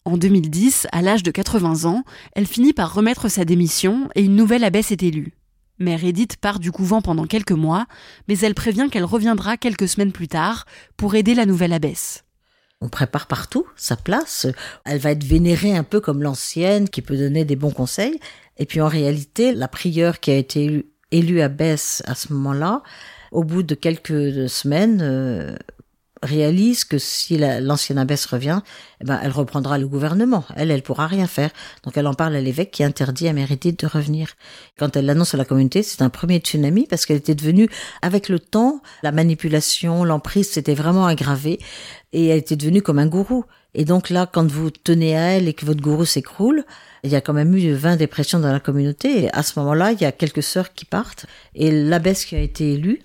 En 0.06 0.18
2010, 0.18 0.88
à 0.92 1.02
l'âge 1.02 1.24
de 1.24 1.32
80 1.32 1.86
ans, 1.90 2.04
elle 2.34 2.48
finit 2.48 2.74
par 2.74 2.94
remettre 2.94 3.30
sa 3.30 3.46
démission 3.46 4.10
et 4.16 4.24
une 4.24 4.36
nouvelle 4.36 4.64
abbesse 4.64 4.92
est 4.92 5.04
élue. 5.04 5.34
Mère 5.80 6.04
Edith 6.04 6.38
part 6.38 6.60
du 6.60 6.72
couvent 6.72 7.02
pendant 7.02 7.26
quelques 7.26 7.52
mois, 7.52 7.88
mais 8.28 8.38
elle 8.40 8.56
prévient 8.56 8.90
qu'elle 8.92 9.06
reviendra 9.06 9.58
quelques 9.58 9.88
semaines 9.88 10.12
plus 10.12 10.28
tard 10.28 10.66
pour 10.98 11.16
aider 11.16 11.34
la 11.34 11.46
nouvelle 11.46 11.74
abbesse. 11.74 12.26
On 12.82 12.88
prépare 12.88 13.28
partout 13.28 13.66
sa 13.76 13.98
place. 13.98 14.48
Elle 14.86 15.00
va 15.00 15.12
être 15.12 15.24
vénérée 15.24 15.76
un 15.76 15.84
peu 15.84 16.00
comme 16.00 16.24
l'ancienne 16.24 16.90
qui 16.90 17.02
peut 17.02 17.18
donner 17.18 17.44
des 17.44 17.58
bons 17.58 17.72
conseils. 17.72 18.20
Et 18.58 18.66
puis 18.66 18.82
en 18.82 18.88
réalité, 18.88 19.54
la 19.54 19.68
prieure 19.68 20.20
qui 20.20 20.32
a 20.32 20.38
été 20.38 20.86
élue, 21.12 21.42
abbesse 21.42 22.04
à 22.06 22.16
ce 22.16 22.32
moment-là, 22.34 22.84
au 23.32 23.44
bout 23.44 23.64
de 23.64 23.76
quelques 23.76 24.50
semaines, 24.50 25.00
euh, 25.02 25.56
réalise 26.24 26.84
que 26.84 26.98
si 26.98 27.38
l'ancienne 27.38 27.98
abbesse 27.98 28.26
revient, 28.26 28.62
eh 29.02 29.06
ben, 29.06 29.20
elle 29.24 29.32
reprendra 29.32 29.78
le 29.78 29.88
gouvernement. 29.88 30.44
Elle, 30.56 30.72
elle 30.72 30.82
pourra 30.82 31.08
rien 31.08 31.28
faire. 31.28 31.50
Donc 31.84 31.98
elle 31.98 32.08
en 32.08 32.14
parle 32.14 32.36
à 32.36 32.42
l'évêque 32.42 32.72
qui 32.72 32.84
interdit 32.84 33.28
à 33.28 33.34
Méridith 33.34 33.80
de 33.80 33.88
revenir. 33.88 34.36
Quand 34.78 34.96
elle 34.96 35.06
l'annonce 35.06 35.34
à 35.34 35.38
la 35.38 35.46
communauté, 35.46 35.84
c'est 35.84 36.02
un 36.02 36.10
premier 36.10 36.40
tsunami 36.40 36.88
parce 36.88 37.06
qu'elle 37.06 37.18
était 37.18 37.36
devenue, 37.36 37.70
avec 38.02 38.30
le 38.30 38.40
temps, 38.40 38.82
la 39.04 39.12
manipulation, 39.12 40.04
l'emprise 40.04 40.50
s'était 40.50 40.76
vraiment 40.76 41.06
aggravée 41.06 41.60
et 42.14 42.28
elle 42.28 42.40
était 42.40 42.56
devenue 42.56 42.82
comme 42.82 43.00
un 43.00 43.08
gourou. 43.08 43.46
Et 43.76 43.86
donc 43.86 44.10
là, 44.10 44.28
quand 44.32 44.50
vous 44.50 44.72
tenez 44.72 45.16
à 45.16 45.22
elle 45.32 45.48
et 45.48 45.54
que 45.54 45.66
votre 45.66 45.82
gourou 45.82 46.06
s'écroule, 46.06 46.66
il 47.04 47.12
y 47.12 47.16
a 47.16 47.22
quand 47.22 47.34
même 47.34 47.56
eu 47.56 47.72
20 47.72 47.98
dépressions 47.98 48.40
dans 48.40 48.52
la 48.52 48.60
communauté. 48.60 49.26
Et 49.26 49.34
à 49.34 49.44
ce 49.44 49.60
moment-là, 49.60 49.92
il 49.92 50.02
y 50.02 50.06
a 50.06 50.12
quelques 50.12 50.44
sœurs 50.44 50.74
qui 50.74 50.86
partent. 50.86 51.28
Et 51.56 51.72
l'abbesse 51.72 52.26
qui 52.26 52.36
a 52.36 52.40
été 52.40 52.74
élue, 52.74 53.02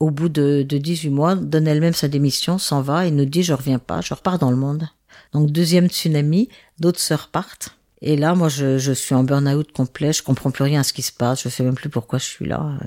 au 0.00 0.10
bout 0.10 0.30
de, 0.30 0.64
de 0.66 0.78
18 0.78 1.10
mois, 1.10 1.34
donne 1.36 1.68
elle-même 1.68 1.94
sa 1.94 2.08
démission, 2.08 2.58
s'en 2.58 2.80
va 2.80 3.06
et 3.06 3.10
nous 3.10 3.26
dit 3.26 3.42
je 3.42 3.52
reviens 3.52 3.78
pas, 3.78 4.00
je 4.00 4.14
repars 4.14 4.38
dans 4.38 4.50
le 4.50 4.56
monde. 4.56 4.88
Donc 5.32 5.50
deuxième 5.50 5.88
tsunami, 5.88 6.48
d'autres 6.78 6.98
sœurs 6.98 7.28
partent. 7.28 7.76
Et 8.02 8.16
là, 8.16 8.34
moi, 8.34 8.48
je, 8.48 8.78
je 8.78 8.92
suis 8.92 9.14
en 9.14 9.24
burn-out 9.24 9.72
complet, 9.72 10.12
je 10.14 10.22
comprends 10.22 10.50
plus 10.50 10.64
rien 10.64 10.80
à 10.80 10.84
ce 10.84 10.94
qui 10.94 11.02
se 11.02 11.12
passe, 11.12 11.42
je 11.42 11.50
sais 11.50 11.62
même 11.62 11.74
plus 11.74 11.90
pourquoi 11.90 12.18
je 12.18 12.24
suis 12.24 12.46
là. 12.46 12.78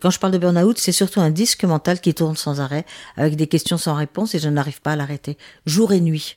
Quand 0.00 0.10
je 0.10 0.20
parle 0.20 0.34
de 0.34 0.38
burn-out, 0.38 0.76
c'est 0.78 0.92
surtout 0.92 1.20
un 1.20 1.30
disque 1.30 1.64
mental 1.64 2.00
qui 2.00 2.12
tourne 2.12 2.36
sans 2.36 2.60
arrêt, 2.60 2.84
avec 3.16 3.36
des 3.36 3.46
questions 3.46 3.78
sans 3.78 3.94
réponse 3.94 4.34
et 4.34 4.38
je 4.38 4.50
n'arrive 4.50 4.82
pas 4.82 4.92
à 4.92 4.96
l'arrêter, 4.96 5.38
jour 5.64 5.92
et 5.94 6.00
nuit. 6.00 6.36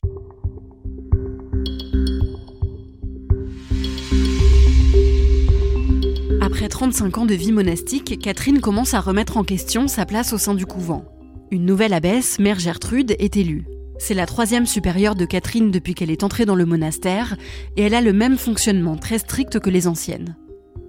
Après 6.59 6.67
35 6.67 7.19
ans 7.19 7.25
de 7.25 7.35
vie 7.35 7.53
monastique, 7.53 8.19
Catherine 8.19 8.59
commence 8.59 8.93
à 8.93 8.99
remettre 8.99 9.37
en 9.37 9.45
question 9.45 9.87
sa 9.87 10.05
place 10.05 10.33
au 10.33 10.37
sein 10.37 10.53
du 10.53 10.65
couvent. 10.65 11.05
Une 11.51 11.63
nouvelle 11.63 11.93
abbesse, 11.93 12.37
Mère 12.37 12.59
Gertrude, 12.59 13.15
est 13.17 13.37
élue. 13.37 13.63
C'est 13.97 14.13
la 14.13 14.25
troisième 14.25 14.65
supérieure 14.65 15.15
de 15.15 15.23
Catherine 15.23 15.71
depuis 15.71 15.93
qu'elle 15.95 16.11
est 16.11 16.21
entrée 16.21 16.43
dans 16.43 16.55
le 16.55 16.65
monastère, 16.65 17.37
et 17.77 17.83
elle 17.83 17.93
a 17.93 18.01
le 18.01 18.11
même 18.11 18.37
fonctionnement 18.37 18.97
très 18.97 19.19
strict 19.19 19.57
que 19.61 19.69
les 19.69 19.87
anciennes. 19.87 20.35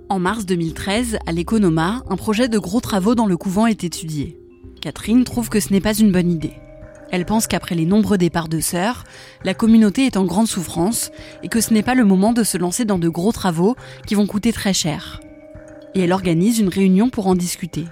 En 0.09 0.19
mars 0.19 0.45
2013, 0.45 1.19
à 1.25 1.31
l'Economa, 1.31 2.03
un 2.11 2.17
projet 2.17 2.49
de 2.49 2.59
gros 2.59 2.81
travaux 2.81 3.15
dans 3.15 3.27
le 3.27 3.37
couvent 3.37 3.69
est 3.69 3.85
étudié. 3.85 4.41
Catherine 4.81 5.23
trouve 5.23 5.51
que 5.51 5.61
ce 5.61 5.73
n'est 5.73 5.81
pas 5.81 5.95
une 5.95 6.11
bonne 6.11 6.33
idée. 6.33 6.55
Elle 7.13 7.27
pense 7.27 7.47
qu'après 7.47 7.77
les 7.77 7.87
nombreux 7.87 8.19
départs 8.19 8.49
de 8.49 8.59
sœurs, 8.59 9.05
la 9.45 9.55
communauté 9.55 10.05
est 10.07 10.17
en 10.17 10.25
grande 10.25 10.49
souffrance 10.49 11.13
et 11.45 11.49
que 11.49 11.61
ce 11.61 11.73
n'est 11.73 11.85
pas 11.85 11.95
le 11.95 12.05
moment 12.05 12.33
de 12.33 12.43
se 12.43 12.59
lancer 12.59 12.85
dans 12.85 12.99
de 12.99 13.09
gros 13.09 13.31
travaux 13.31 13.77
qui 14.09 14.17
vont 14.17 14.27
coûter 14.27 14.53
très 14.53 14.73
cher 14.73 15.21
et 15.95 16.03
elle 16.03 16.13
organise 16.13 16.59
une 16.59 16.69
réunion 16.69 17.11
pour 17.11 17.27
en 17.27 17.35
discuter. 17.35 17.85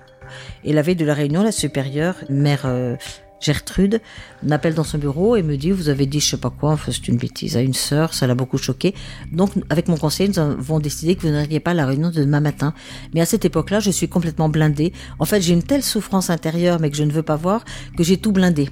Et 0.65 0.73
la 0.73 0.83
veille 0.83 0.97
de 0.97 1.05
la 1.05 1.15
réunion, 1.15 1.43
la 1.43 1.53
supérieure, 1.53 2.17
mère 2.29 2.63
euh, 2.65 2.97
Gertrude, 3.41 4.01
m'appelle 4.43 4.75
dans 4.75 4.85
son 4.85 4.99
bureau 4.99 5.37
et 5.37 5.43
me 5.43 5.57
dit 5.57 5.71
Vous 5.71 5.89
avez 5.89 6.07
dit 6.07 6.21
je 6.21 6.31
sais 6.31 6.37
pas 6.37 6.51
quoi, 6.51 6.73
enfin, 6.73 6.91
c'est 6.93 7.09
une 7.09 7.17
bêtise 7.17 7.57
à 7.57 7.61
une 7.61 7.75
sœur, 7.75 8.15
ça 8.15 8.27
l'a 8.27 8.35
beaucoup 8.35 8.59
choqué. 8.59 8.95
Donc, 9.33 9.53
avec 9.71 9.89
mon 9.89 9.97
conseiller, 9.97 10.29
nous 10.29 10.39
avons 10.39 10.81
décidé 10.81 11.15
que 11.15 11.23
vous 11.23 11.33
n'iriez 11.33 11.61
pas 11.61 11.71
à 11.71 11.75
la 11.75 11.87
réunion 11.87 12.11
de 12.11 12.21
demain 12.21 12.41
matin. 12.41 12.75
Mais 13.15 13.21
à 13.21 13.27
cette 13.27 13.45
époque-là, 13.45 13.81
je 13.81 13.91
suis 13.91 14.09
complètement 14.09 14.49
blindée. 14.49 14.93
En 15.19 15.25
fait, 15.25 15.41
j'ai 15.41 15.53
une 15.53 15.63
telle 15.63 15.83
souffrance 15.83 16.31
intérieure, 16.31 16.81
mais 16.81 16.91
que 16.91 16.97
je 16.97 17.05
ne 17.05 17.13
veux 17.13 17.23
pas 17.23 17.37
voir, 17.37 17.65
que 17.97 18.03
j'ai 18.03 18.17
tout 18.17 18.33
blindé. 18.33 18.69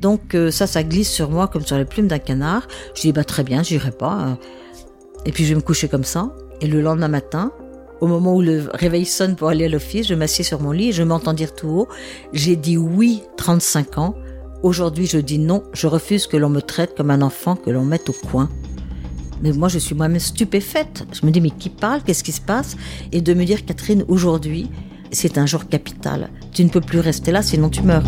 Donc, 0.00 0.34
euh, 0.34 0.50
ça, 0.50 0.66
ça 0.66 0.82
glisse 0.82 1.10
sur 1.10 1.30
moi 1.30 1.48
comme 1.48 1.64
sur 1.64 1.78
les 1.78 1.86
plumes 1.86 2.08
d'un 2.08 2.18
canard. 2.18 2.68
Je 2.94 3.02
dis 3.02 3.12
Bah, 3.12 3.24
très 3.24 3.42
bien, 3.42 3.62
j'irai 3.62 3.90
pas. 3.90 4.12
Hein. 4.12 4.38
Et 5.24 5.32
puis, 5.32 5.44
je 5.44 5.50
vais 5.50 5.54
me 5.56 5.62
coucher 5.62 5.88
comme 5.88 6.04
ça. 6.04 6.34
Et 6.60 6.66
le 6.66 6.82
lendemain 6.82 7.08
matin, 7.08 7.52
au 8.00 8.06
moment 8.06 8.34
où 8.34 8.42
le 8.42 8.68
réveil 8.72 9.04
sonne 9.04 9.36
pour 9.36 9.48
aller 9.48 9.64
à 9.64 9.68
l'office, 9.68 10.06
je 10.06 10.14
m'assieds 10.14 10.44
sur 10.44 10.60
mon 10.60 10.72
lit 10.72 10.88
et 10.88 10.92
je 10.92 11.02
m'entends 11.02 11.32
dire 11.32 11.54
tout 11.54 11.68
haut, 11.68 11.88
j'ai 12.32 12.56
dit 12.56 12.76
oui 12.76 13.22
35 13.36 13.98
ans, 13.98 14.14
aujourd'hui 14.62 15.06
je 15.06 15.18
dis 15.18 15.38
non, 15.38 15.62
je 15.72 15.86
refuse 15.86 16.26
que 16.26 16.36
l'on 16.36 16.48
me 16.48 16.60
traite 16.60 16.96
comme 16.96 17.10
un 17.10 17.22
enfant, 17.22 17.56
que 17.56 17.70
l'on 17.70 17.84
mette 17.84 18.08
au 18.08 18.14
coin. 18.14 18.48
Mais 19.42 19.52
moi 19.52 19.68
je 19.68 19.78
suis 19.78 19.94
moi-même 19.94 20.20
stupéfaite. 20.20 21.06
Je 21.12 21.26
me 21.26 21.30
dis 21.30 21.40
mais 21.40 21.50
qui 21.50 21.68
parle, 21.68 22.02
qu'est-ce 22.02 22.24
qui 22.24 22.32
se 22.32 22.40
passe? 22.40 22.76
Et 23.12 23.20
de 23.20 23.34
me 23.34 23.44
dire 23.44 23.64
Catherine, 23.64 24.04
aujourd'hui, 24.08 24.70
c'est 25.12 25.38
un 25.38 25.46
jour 25.46 25.68
capital. 25.68 26.30
Tu 26.52 26.64
ne 26.64 26.70
peux 26.70 26.80
plus 26.80 27.00
rester 27.00 27.30
là 27.30 27.42
sinon 27.42 27.68
tu 27.68 27.82
meurs. 27.82 28.04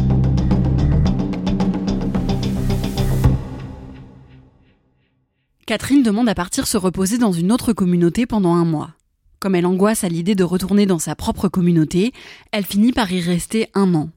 Catherine 5.66 6.04
demande 6.04 6.28
à 6.28 6.34
partir 6.34 6.66
se 6.66 6.76
reposer 6.76 7.18
dans 7.18 7.32
une 7.32 7.50
autre 7.50 7.72
communauté 7.72 8.24
pendant 8.24 8.54
un 8.54 8.64
mois. 8.64 8.90
Comme 9.38 9.54
elle 9.54 9.66
angoisse 9.66 10.04
à 10.04 10.08
l'idée 10.08 10.34
de 10.34 10.44
retourner 10.44 10.86
dans 10.86 10.98
sa 10.98 11.14
propre 11.14 11.48
communauté, 11.48 12.12
elle 12.52 12.64
finit 12.64 12.92
par 12.92 13.10
y 13.12 13.20
rester 13.20 13.68
un 13.74 13.94
an. 13.94 14.10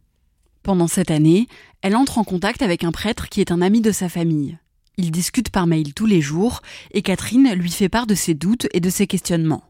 Pendant 0.63 0.88
cette 0.88 1.11
année, 1.11 1.47
elle 1.81 1.95
entre 1.95 2.17
en 2.17 2.23
contact 2.23 2.61
avec 2.61 2.83
un 2.83 2.91
prêtre 2.91 3.29
qui 3.29 3.41
est 3.41 3.51
un 3.51 3.61
ami 3.61 3.81
de 3.81 3.91
sa 3.91 4.09
famille. 4.09 4.57
Ils 4.97 5.11
discutent 5.11 5.49
par 5.49 5.67
mail 5.67 5.93
tous 5.93 6.05
les 6.05 6.21
jours 6.21 6.61
et 6.91 7.01
Catherine 7.01 7.53
lui 7.53 7.71
fait 7.71 7.89
part 7.89 8.07
de 8.07 8.15
ses 8.15 8.33
doutes 8.33 8.67
et 8.73 8.79
de 8.79 8.89
ses 8.89 9.07
questionnements. 9.07 9.63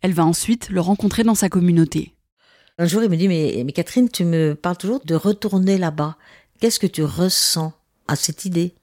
Elle 0.00 0.14
va 0.14 0.24
ensuite 0.24 0.70
le 0.70 0.80
rencontrer 0.80 1.22
dans 1.22 1.34
sa 1.34 1.50
communauté. 1.50 2.14
Un 2.78 2.86
jour, 2.86 3.02
il 3.02 3.10
me 3.10 3.16
dit, 3.16 3.28
mais, 3.28 3.62
mais 3.66 3.72
Catherine, 3.72 4.08
tu 4.08 4.24
me 4.24 4.54
parles 4.54 4.78
toujours 4.78 5.00
de 5.04 5.14
retourner 5.14 5.76
là-bas. 5.76 6.16
Qu'est-ce 6.60 6.78
que 6.78 6.86
tu 6.86 7.04
ressens 7.04 7.74
à 8.08 8.16
cette 8.16 8.46
idée? 8.46 8.74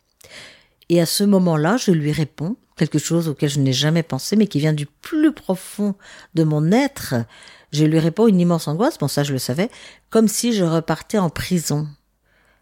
Et 0.90 1.02
à 1.02 1.08
ce 1.08 1.24
moment-là, 1.24 1.78
je 1.78 1.92
lui 1.92 2.12
réponds, 2.12 2.58
quelque 2.78 3.00
chose 3.00 3.28
auquel 3.28 3.50
je 3.50 3.60
n'ai 3.60 3.74
jamais 3.74 4.04
pensé, 4.04 4.36
mais 4.36 4.48
qui 4.48 4.60
vient 4.60 4.74
du 4.74 4.86
plus 4.86 5.34
profond 5.34 5.96
de 6.36 6.44
mon 6.44 6.72
être, 6.72 7.16
je 7.72 7.84
lui 7.84 8.00
réponds 8.00 8.28
une 8.28 8.40
immense 8.40 8.68
angoisse, 8.68 8.98
bon 8.98 9.08
ça 9.08 9.24
je 9.24 9.34
le 9.34 9.40
savais, 9.40 9.70
comme 10.10 10.28
si 10.28 10.54
je 10.54 10.64
repartais 10.64 11.18
en 11.18 11.30
prison. 11.30 11.88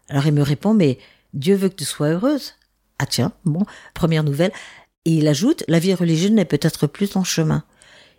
Alors 0.08 0.26
il 0.26 0.32
me 0.32 0.42
répond, 0.42 0.74
mais 0.74 0.98
Dieu 1.34 1.54
veut 1.54 1.68
que 1.68 1.74
tu 1.74 1.84
sois 1.84 2.08
heureuse. 2.08 2.54
Ah 2.98 3.06
tiens, 3.06 3.32
bon, 3.44 3.64
première 3.94 4.24
nouvelle. 4.24 4.52
Et 5.04 5.12
il 5.12 5.28
ajoute, 5.28 5.62
la 5.68 5.78
vie 5.78 5.94
religieuse 5.94 6.32
n'est 6.32 6.44
peut-être 6.44 6.86
plus 6.86 7.10
ton 7.10 7.24
chemin. 7.24 7.62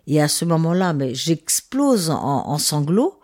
Et 0.06 0.22
à 0.22 0.28
ce 0.28 0.44
moment-là, 0.46 0.94
mais 0.94 1.14
j'explose 1.14 2.10
en, 2.10 2.56
sanglots. 2.58 3.20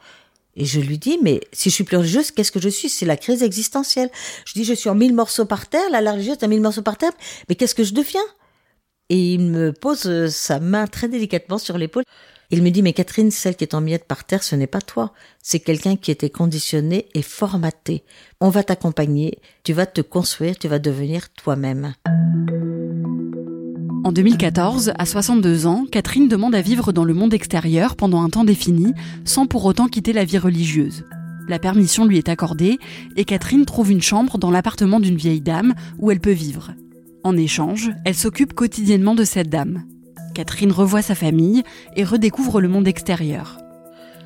Et 0.56 0.66
je 0.66 0.80
lui 0.80 0.98
dis, 0.98 1.18
mais 1.22 1.40
si 1.52 1.70
je 1.70 1.74
suis 1.74 1.84
plus 1.84 1.96
religieuse, 1.96 2.30
qu'est-ce 2.30 2.52
que 2.52 2.60
je 2.60 2.68
suis? 2.68 2.88
C'est 2.88 3.06
la 3.06 3.16
crise 3.16 3.42
existentielle. 3.42 4.10
Je 4.44 4.52
dis, 4.52 4.64
je 4.64 4.74
suis 4.74 4.90
en 4.90 4.94
mille 4.94 5.14
morceaux 5.14 5.46
par 5.46 5.66
terre, 5.66 5.88
la 5.90 6.12
religieuse 6.12 6.36
est 6.40 6.44
en 6.44 6.48
mille 6.48 6.60
morceaux 6.60 6.82
par 6.82 6.98
terre, 6.98 7.12
mais 7.48 7.54
qu'est-ce 7.54 7.74
que 7.74 7.84
je 7.84 7.94
deviens? 7.94 8.22
Et 9.10 9.34
il 9.34 9.40
me 9.40 9.72
pose 9.72 10.06
euh, 10.06 10.28
sa 10.28 10.60
main 10.60 10.86
très 10.86 11.08
délicatement 11.08 11.58
sur 11.58 11.78
l'épaule. 11.78 12.04
Il 12.50 12.62
me 12.62 12.70
dit, 12.70 12.82
mais 12.82 12.92
Catherine, 12.92 13.30
celle 13.30 13.56
qui 13.56 13.64
est 13.64 13.74
en 13.74 13.80
miettes 13.80 14.06
par 14.06 14.24
terre, 14.24 14.42
ce 14.42 14.54
n'est 14.54 14.66
pas 14.66 14.80
toi. 14.80 15.12
C'est 15.42 15.60
quelqu'un 15.60 15.96
qui 15.96 16.10
était 16.10 16.30
conditionné 16.30 17.08
et 17.14 17.22
formaté. 17.22 18.04
On 18.40 18.50
va 18.50 18.62
t'accompagner, 18.62 19.38
tu 19.64 19.72
vas 19.72 19.86
te 19.86 20.00
construire, 20.00 20.58
tu 20.58 20.68
vas 20.68 20.78
devenir 20.78 21.30
toi-même. 21.30 21.94
En 24.04 24.12
2014, 24.12 24.92
à 24.98 25.06
62 25.06 25.66
ans, 25.66 25.86
Catherine 25.90 26.28
demande 26.28 26.54
à 26.54 26.60
vivre 26.60 26.92
dans 26.92 27.04
le 27.04 27.14
monde 27.14 27.32
extérieur 27.32 27.96
pendant 27.96 28.22
un 28.22 28.28
temps 28.28 28.44
défini, 28.44 28.92
sans 29.24 29.46
pour 29.46 29.64
autant 29.64 29.88
quitter 29.88 30.12
la 30.12 30.24
vie 30.24 30.38
religieuse. 30.38 31.04
La 31.48 31.58
permission 31.58 32.04
lui 32.04 32.18
est 32.18 32.28
accordée 32.28 32.78
et 33.16 33.24
Catherine 33.24 33.64
trouve 33.64 33.90
une 33.90 34.02
chambre 34.02 34.38
dans 34.38 34.50
l'appartement 34.50 35.00
d'une 35.00 35.16
vieille 35.16 35.40
dame 35.40 35.74
où 35.98 36.10
elle 36.10 36.20
peut 36.20 36.30
vivre. 36.30 36.74
En 37.24 37.38
échange, 37.38 37.90
elle 38.04 38.14
s'occupe 38.14 38.52
quotidiennement 38.52 39.14
de 39.14 39.24
cette 39.24 39.48
dame. 39.48 39.84
Catherine 40.34 40.70
revoit 40.70 41.00
sa 41.00 41.14
famille 41.14 41.62
et 41.96 42.04
redécouvre 42.04 42.60
le 42.60 42.68
monde 42.68 42.86
extérieur. 42.86 43.60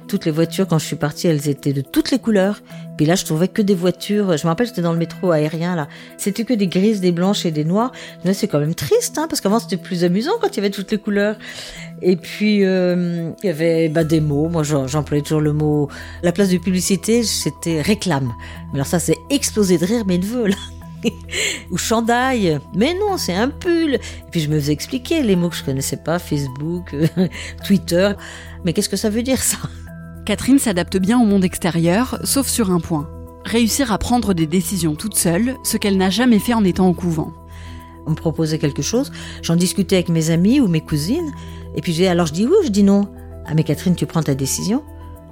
Toutes 0.08 0.24
les 0.24 0.32
voitures, 0.32 0.66
quand 0.66 0.80
je 0.80 0.86
suis 0.86 0.96
partie, 0.96 1.28
elles 1.28 1.48
étaient 1.48 1.72
de 1.72 1.80
toutes 1.80 2.10
les 2.10 2.18
couleurs. 2.18 2.60
Puis 2.96 3.06
là, 3.06 3.14
je 3.14 3.24
trouvais 3.24 3.46
que 3.46 3.62
des 3.62 3.76
voitures. 3.76 4.36
Je 4.36 4.42
me 4.42 4.48
rappelle, 4.48 4.66
j'étais 4.66 4.82
dans 4.82 4.92
le 4.92 4.98
métro 4.98 5.30
aérien, 5.30 5.76
là. 5.76 5.86
C'était 6.16 6.42
que 6.42 6.54
des 6.54 6.66
grises, 6.66 7.00
des 7.00 7.12
blanches 7.12 7.46
et 7.46 7.52
des 7.52 7.64
noires. 7.64 7.92
Là, 8.24 8.34
c'est 8.34 8.48
quand 8.48 8.58
même 8.58 8.74
triste, 8.74 9.16
hein, 9.16 9.26
parce 9.28 9.40
qu'avant, 9.40 9.60
c'était 9.60 9.76
plus 9.76 10.02
amusant 10.02 10.32
quand 10.40 10.48
il 10.48 10.56
y 10.56 10.58
avait 10.60 10.70
toutes 10.70 10.90
les 10.90 10.98
couleurs. 10.98 11.36
Et 12.02 12.16
puis, 12.16 12.64
euh, 12.64 13.30
il 13.44 13.46
y 13.46 13.50
avait 13.50 13.88
bah, 13.90 14.02
des 14.02 14.20
mots. 14.20 14.48
Moi, 14.48 14.64
j'employais 14.64 15.22
toujours 15.22 15.42
le 15.42 15.52
mot. 15.52 15.88
La 16.24 16.32
place 16.32 16.48
de 16.48 16.58
publicité, 16.58 17.22
c'était 17.22 17.80
réclame. 17.80 18.32
Mais 18.72 18.78
alors 18.78 18.88
ça, 18.88 18.98
c'est 18.98 19.18
explosé 19.30 19.78
de 19.78 19.84
rire 19.84 20.04
mes 20.04 20.18
neveux, 20.18 20.48
là. 20.48 20.56
ou 21.70 21.76
chandail. 21.76 22.58
Mais 22.74 22.94
non, 22.94 23.16
c'est 23.16 23.34
un 23.34 23.48
pull. 23.48 23.94
Et 23.94 24.30
puis 24.30 24.40
je 24.40 24.48
me 24.48 24.58
faisais 24.58 24.72
expliquer 24.72 25.22
les 25.22 25.36
mots 25.36 25.48
que 25.48 25.56
je 25.56 25.64
connaissais 25.64 25.96
pas, 25.96 26.18
Facebook, 26.18 26.94
Twitter. 27.64 28.12
Mais 28.64 28.72
qu'est-ce 28.72 28.88
que 28.88 28.96
ça 28.96 29.10
veut 29.10 29.22
dire 29.22 29.42
ça? 29.42 29.58
Catherine 30.24 30.58
s'adapte 30.58 30.98
bien 30.98 31.18
au 31.20 31.24
monde 31.24 31.44
extérieur, 31.44 32.18
sauf 32.24 32.48
sur 32.48 32.70
un 32.70 32.80
point. 32.80 33.08
Réussir 33.44 33.92
à 33.92 33.98
prendre 33.98 34.34
des 34.34 34.46
décisions 34.46 34.94
toute 34.94 35.16
seule, 35.16 35.56
ce 35.64 35.78
qu'elle 35.78 35.96
n'a 35.96 36.10
jamais 36.10 36.38
fait 36.38 36.54
en 36.54 36.64
étant 36.64 36.88
au 36.88 36.92
couvent. 36.92 37.32
On 38.06 38.10
me 38.10 38.14
proposait 38.16 38.58
quelque 38.58 38.82
chose, 38.82 39.10
j'en 39.42 39.56
discutais 39.56 39.96
avec 39.96 40.08
mes 40.08 40.30
amis 40.30 40.60
ou 40.60 40.68
mes 40.68 40.80
cousines, 40.82 41.32
et 41.76 41.80
puis 41.80 42.06
alors 42.06 42.26
je 42.26 42.32
dis 42.32 42.46
oui 42.46 42.52
ou 42.60 42.64
je 42.64 42.70
dis 42.70 42.82
non? 42.82 43.08
Ah 43.46 43.54
mais 43.54 43.64
Catherine, 43.64 43.94
tu 43.94 44.04
prends 44.04 44.22
ta 44.22 44.34
décision 44.34 44.82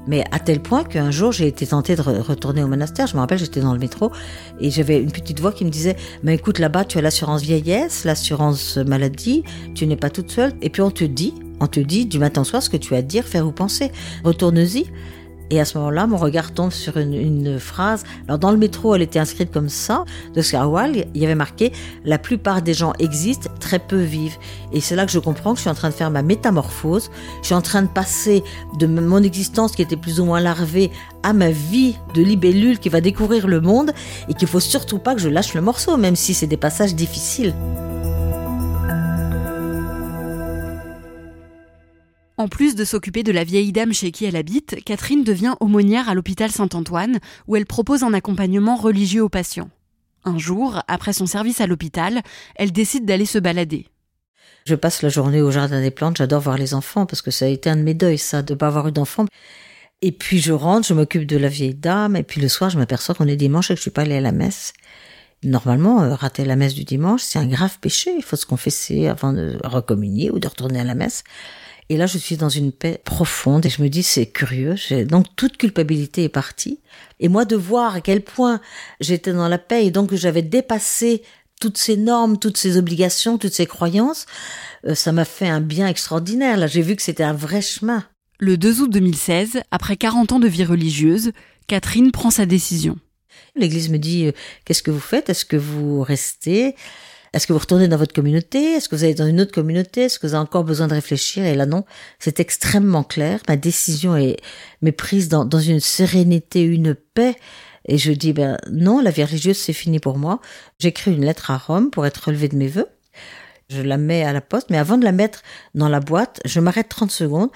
mais 0.06 0.24
à 0.30 0.38
tel 0.38 0.60
point 0.60 0.84
qu'un 0.84 1.10
jour, 1.10 1.32
j'ai 1.32 1.46
été 1.46 1.66
tentée 1.66 1.96
de 1.96 2.02
retourner 2.02 2.62
au 2.62 2.68
monastère. 2.68 3.06
Je 3.06 3.14
me 3.14 3.20
rappelle, 3.20 3.38
j'étais 3.38 3.60
dans 3.60 3.72
le 3.72 3.78
métro 3.78 4.12
et 4.60 4.70
j'avais 4.70 5.00
une 5.00 5.10
petite 5.10 5.40
voix 5.40 5.52
qui 5.52 5.64
me 5.64 5.70
disait, 5.70 5.96
mais 6.22 6.34
écoute, 6.34 6.58
là-bas, 6.58 6.84
tu 6.84 6.98
as 6.98 7.02
l'assurance 7.02 7.42
vieillesse, 7.42 8.04
l'assurance 8.04 8.76
maladie, 8.76 9.42
tu 9.74 9.86
n'es 9.86 9.96
pas 9.96 10.10
toute 10.10 10.30
seule. 10.30 10.52
Et 10.62 10.70
puis 10.70 10.82
on 10.82 10.90
te 10.90 11.04
dit, 11.04 11.34
on 11.60 11.66
te 11.66 11.80
dit 11.80 12.06
du 12.06 12.18
matin 12.18 12.42
au 12.42 12.44
soir 12.44 12.62
ce 12.62 12.70
que 12.70 12.76
tu 12.76 12.94
as 12.94 12.98
à 12.98 13.02
dire, 13.02 13.24
faire 13.24 13.46
ou 13.46 13.52
penser. 13.52 13.90
Retourne-y. 14.24 14.86
Et 15.50 15.60
à 15.60 15.64
ce 15.64 15.78
moment-là, 15.78 16.06
mon 16.06 16.16
regard 16.16 16.52
tombe 16.52 16.72
sur 16.72 16.96
une, 16.96 17.58
phrase. 17.58 18.04
Alors 18.26 18.38
dans 18.38 18.50
le 18.50 18.56
métro, 18.56 18.94
elle 18.94 19.02
était 19.02 19.18
inscrite 19.18 19.52
comme 19.52 19.68
ça, 19.68 20.04
de 20.34 20.40
Wilde. 20.40 21.06
Il 21.14 21.20
y 21.20 21.24
avait 21.24 21.34
marqué 21.34 21.72
La 22.04 22.18
plupart 22.18 22.62
des 22.62 22.74
gens 22.74 22.92
existent, 22.98 23.50
très 23.60 23.78
peu 23.78 24.00
vivent. 24.00 24.36
Et 24.72 24.80
c'est 24.80 24.96
là 24.96 25.06
que 25.06 25.12
je 25.12 25.18
comprends 25.18 25.52
que 25.52 25.58
je 25.58 25.62
suis 25.62 25.70
en 25.70 25.74
train 25.74 25.90
de 25.90 25.94
faire 25.94 26.10
ma 26.10 26.22
métamorphose. 26.22 27.10
Je 27.42 27.46
suis 27.46 27.54
en 27.54 27.62
train 27.62 27.82
de 27.82 27.88
passer 27.88 28.42
de 28.78 28.86
mon 28.86 29.22
existence 29.22 29.72
qui 29.72 29.82
était 29.82 29.96
plus 29.96 30.20
ou 30.20 30.24
moins 30.24 30.40
larvée 30.40 30.90
à 31.22 31.32
ma 31.32 31.50
vie 31.50 31.96
de 32.14 32.22
libellule 32.22 32.78
qui 32.78 32.88
va 32.88 33.00
découvrir 33.00 33.46
le 33.46 33.60
monde 33.60 33.92
et 34.28 34.34
qu'il 34.34 34.48
faut 34.48 34.60
surtout 34.60 34.98
pas 34.98 35.14
que 35.14 35.20
je 35.20 35.28
lâche 35.28 35.54
le 35.54 35.60
morceau, 35.60 35.96
même 35.96 36.16
si 36.16 36.34
c'est 36.34 36.46
des 36.46 36.56
passages 36.56 36.94
difficiles. 36.94 37.54
En 42.38 42.48
plus 42.48 42.74
de 42.74 42.84
s'occuper 42.84 43.22
de 43.22 43.32
la 43.32 43.44
vieille 43.44 43.72
dame 43.72 43.94
chez 43.94 44.10
qui 44.10 44.26
elle 44.26 44.36
habite, 44.36 44.76
Catherine 44.84 45.24
devient 45.24 45.54
aumônière 45.60 46.08
à 46.08 46.14
l'hôpital 46.14 46.50
Saint-Antoine, 46.50 47.18
où 47.46 47.56
elle 47.56 47.64
propose 47.64 48.02
un 48.02 48.12
accompagnement 48.12 48.76
religieux 48.76 49.22
aux 49.22 49.30
patients. 49.30 49.70
Un 50.24 50.36
jour, 50.36 50.82
après 50.86 51.14
son 51.14 51.26
service 51.26 51.60
à 51.62 51.66
l'hôpital, 51.66 52.20
elle 52.56 52.72
décide 52.72 53.06
d'aller 53.06 53.24
se 53.24 53.38
balader. 53.38 53.86
Je 54.66 54.74
passe 54.74 55.00
la 55.00 55.08
journée 55.08 55.40
au 55.40 55.50
jardin 55.50 55.80
des 55.80 55.90
plantes, 55.90 56.18
j'adore 56.18 56.42
voir 56.42 56.58
les 56.58 56.74
enfants 56.74 57.06
parce 57.06 57.22
que 57.22 57.30
ça 57.30 57.46
a 57.46 57.48
été 57.48 57.70
un 57.70 57.76
de 57.76 57.82
mes 57.82 57.94
deuils, 57.94 58.18
ça, 58.18 58.42
de 58.42 58.54
pas 58.54 58.66
avoir 58.66 58.88
eu 58.88 58.92
d'enfants. 58.92 59.26
Et 60.02 60.12
puis 60.12 60.38
je 60.38 60.52
rentre, 60.52 60.86
je 60.86 60.92
m'occupe 60.92 61.26
de 61.26 61.38
la 61.38 61.48
vieille 61.48 61.74
dame, 61.74 62.16
et 62.16 62.22
puis 62.22 62.40
le 62.40 62.48
soir, 62.48 62.68
je 62.68 62.76
m'aperçois 62.76 63.14
qu'on 63.14 63.28
est 63.28 63.36
dimanche 63.36 63.70
et 63.70 63.74
que 63.74 63.78
je 63.78 63.82
suis 63.82 63.90
pas 63.90 64.02
allée 64.02 64.16
à 64.16 64.20
la 64.20 64.32
messe. 64.32 64.74
Normalement, 65.42 66.02
euh, 66.02 66.14
rater 66.14 66.44
la 66.44 66.56
messe 66.56 66.74
du 66.74 66.84
dimanche, 66.84 67.22
c'est 67.22 67.38
un 67.38 67.46
grave 67.46 67.78
péché. 67.80 68.12
Il 68.16 68.22
faut 68.22 68.36
se 68.36 68.46
confesser 68.46 69.06
avant 69.06 69.32
de 69.32 69.58
recommunier 69.64 70.30
ou 70.30 70.38
de 70.38 70.48
retourner 70.48 70.80
à 70.80 70.84
la 70.84 70.94
messe. 70.94 71.24
Et 71.88 71.96
là, 71.96 72.06
je 72.06 72.18
suis 72.18 72.36
dans 72.36 72.48
une 72.48 72.72
paix 72.72 73.00
profonde 73.04 73.64
et 73.64 73.70
je 73.70 73.80
me 73.80 73.88
dis, 73.88 74.02
c'est 74.02 74.26
curieux. 74.26 74.74
Donc, 75.04 75.26
toute 75.36 75.56
culpabilité 75.56 76.24
est 76.24 76.28
partie. 76.28 76.80
Et 77.20 77.28
moi, 77.28 77.44
de 77.44 77.56
voir 77.56 77.94
à 77.94 78.00
quel 78.00 78.22
point 78.22 78.60
j'étais 79.00 79.32
dans 79.32 79.48
la 79.48 79.58
paix 79.58 79.86
et 79.86 79.90
donc 79.90 80.10
que 80.10 80.16
j'avais 80.16 80.42
dépassé 80.42 81.22
toutes 81.60 81.78
ces 81.78 81.96
normes, 81.96 82.38
toutes 82.38 82.56
ces 82.56 82.76
obligations, 82.76 83.38
toutes 83.38 83.54
ces 83.54 83.66
croyances, 83.66 84.26
euh, 84.86 84.94
ça 84.94 85.12
m'a 85.12 85.24
fait 85.24 85.48
un 85.48 85.60
bien 85.60 85.86
extraordinaire. 85.86 86.56
Là, 86.56 86.66
j'ai 86.66 86.82
vu 86.82 86.96
que 86.96 87.02
c'était 87.02 87.22
un 87.22 87.32
vrai 87.32 87.62
chemin. 87.62 88.04
Le 88.38 88.58
2 88.58 88.82
août 88.82 88.90
2016, 88.90 89.62
après 89.70 89.96
40 89.96 90.32
ans 90.32 90.40
de 90.40 90.48
vie 90.48 90.64
religieuse, 90.64 91.32
Catherine 91.66 92.12
prend 92.12 92.30
sa 92.30 92.44
décision. 92.46 92.98
L'église 93.54 93.88
me 93.88 93.98
dit, 93.98 94.26
euh, 94.26 94.32
qu'est-ce 94.64 94.82
que 94.82 94.90
vous 94.90 95.00
faites? 95.00 95.30
Est-ce 95.30 95.44
que 95.46 95.56
vous 95.56 96.02
restez? 96.02 96.74
Est-ce 97.36 97.46
que 97.46 97.52
vous 97.52 97.58
retournez 97.58 97.86
dans 97.86 97.98
votre 97.98 98.14
communauté? 98.14 98.72
Est-ce 98.72 98.88
que 98.88 98.96
vous 98.96 99.04
allez 99.04 99.14
dans 99.14 99.26
une 99.26 99.42
autre 99.42 99.52
communauté? 99.52 100.04
Est-ce 100.04 100.18
que 100.18 100.26
vous 100.26 100.34
avez 100.34 100.42
encore 100.42 100.64
besoin 100.64 100.88
de 100.88 100.94
réfléchir? 100.94 101.44
Et 101.44 101.54
là, 101.54 101.66
non, 101.66 101.84
c'est 102.18 102.40
extrêmement 102.40 103.04
clair. 103.04 103.40
Ma 103.46 103.56
décision 103.56 104.16
est, 104.16 104.38
m'est 104.80 104.90
prise 104.90 105.28
dans, 105.28 105.44
dans 105.44 105.60
une 105.60 105.80
sérénité, 105.80 106.62
une 106.62 106.94
paix. 106.94 107.36
Et 107.88 107.98
je 107.98 108.10
dis, 108.12 108.32
ben 108.32 108.56
non, 108.72 109.00
la 109.00 109.10
vie 109.10 109.22
religieuse, 109.22 109.58
c'est 109.58 109.74
fini 109.74 110.00
pour 110.00 110.16
moi. 110.16 110.40
J'écris 110.78 111.12
une 111.12 111.26
lettre 111.26 111.50
à 111.50 111.58
Rome 111.58 111.90
pour 111.90 112.06
être 112.06 112.16
relevée 112.24 112.48
de 112.48 112.56
mes 112.56 112.68
vœux. 112.68 112.88
Je 113.68 113.82
la 113.82 113.98
mets 113.98 114.24
à 114.24 114.32
la 114.32 114.40
poste, 114.40 114.70
mais 114.70 114.78
avant 114.78 114.96
de 114.96 115.04
la 115.04 115.12
mettre 115.12 115.42
dans 115.74 115.90
la 115.90 116.00
boîte, 116.00 116.40
je 116.46 116.58
m'arrête 116.60 116.88
30 116.88 117.10
secondes 117.10 117.50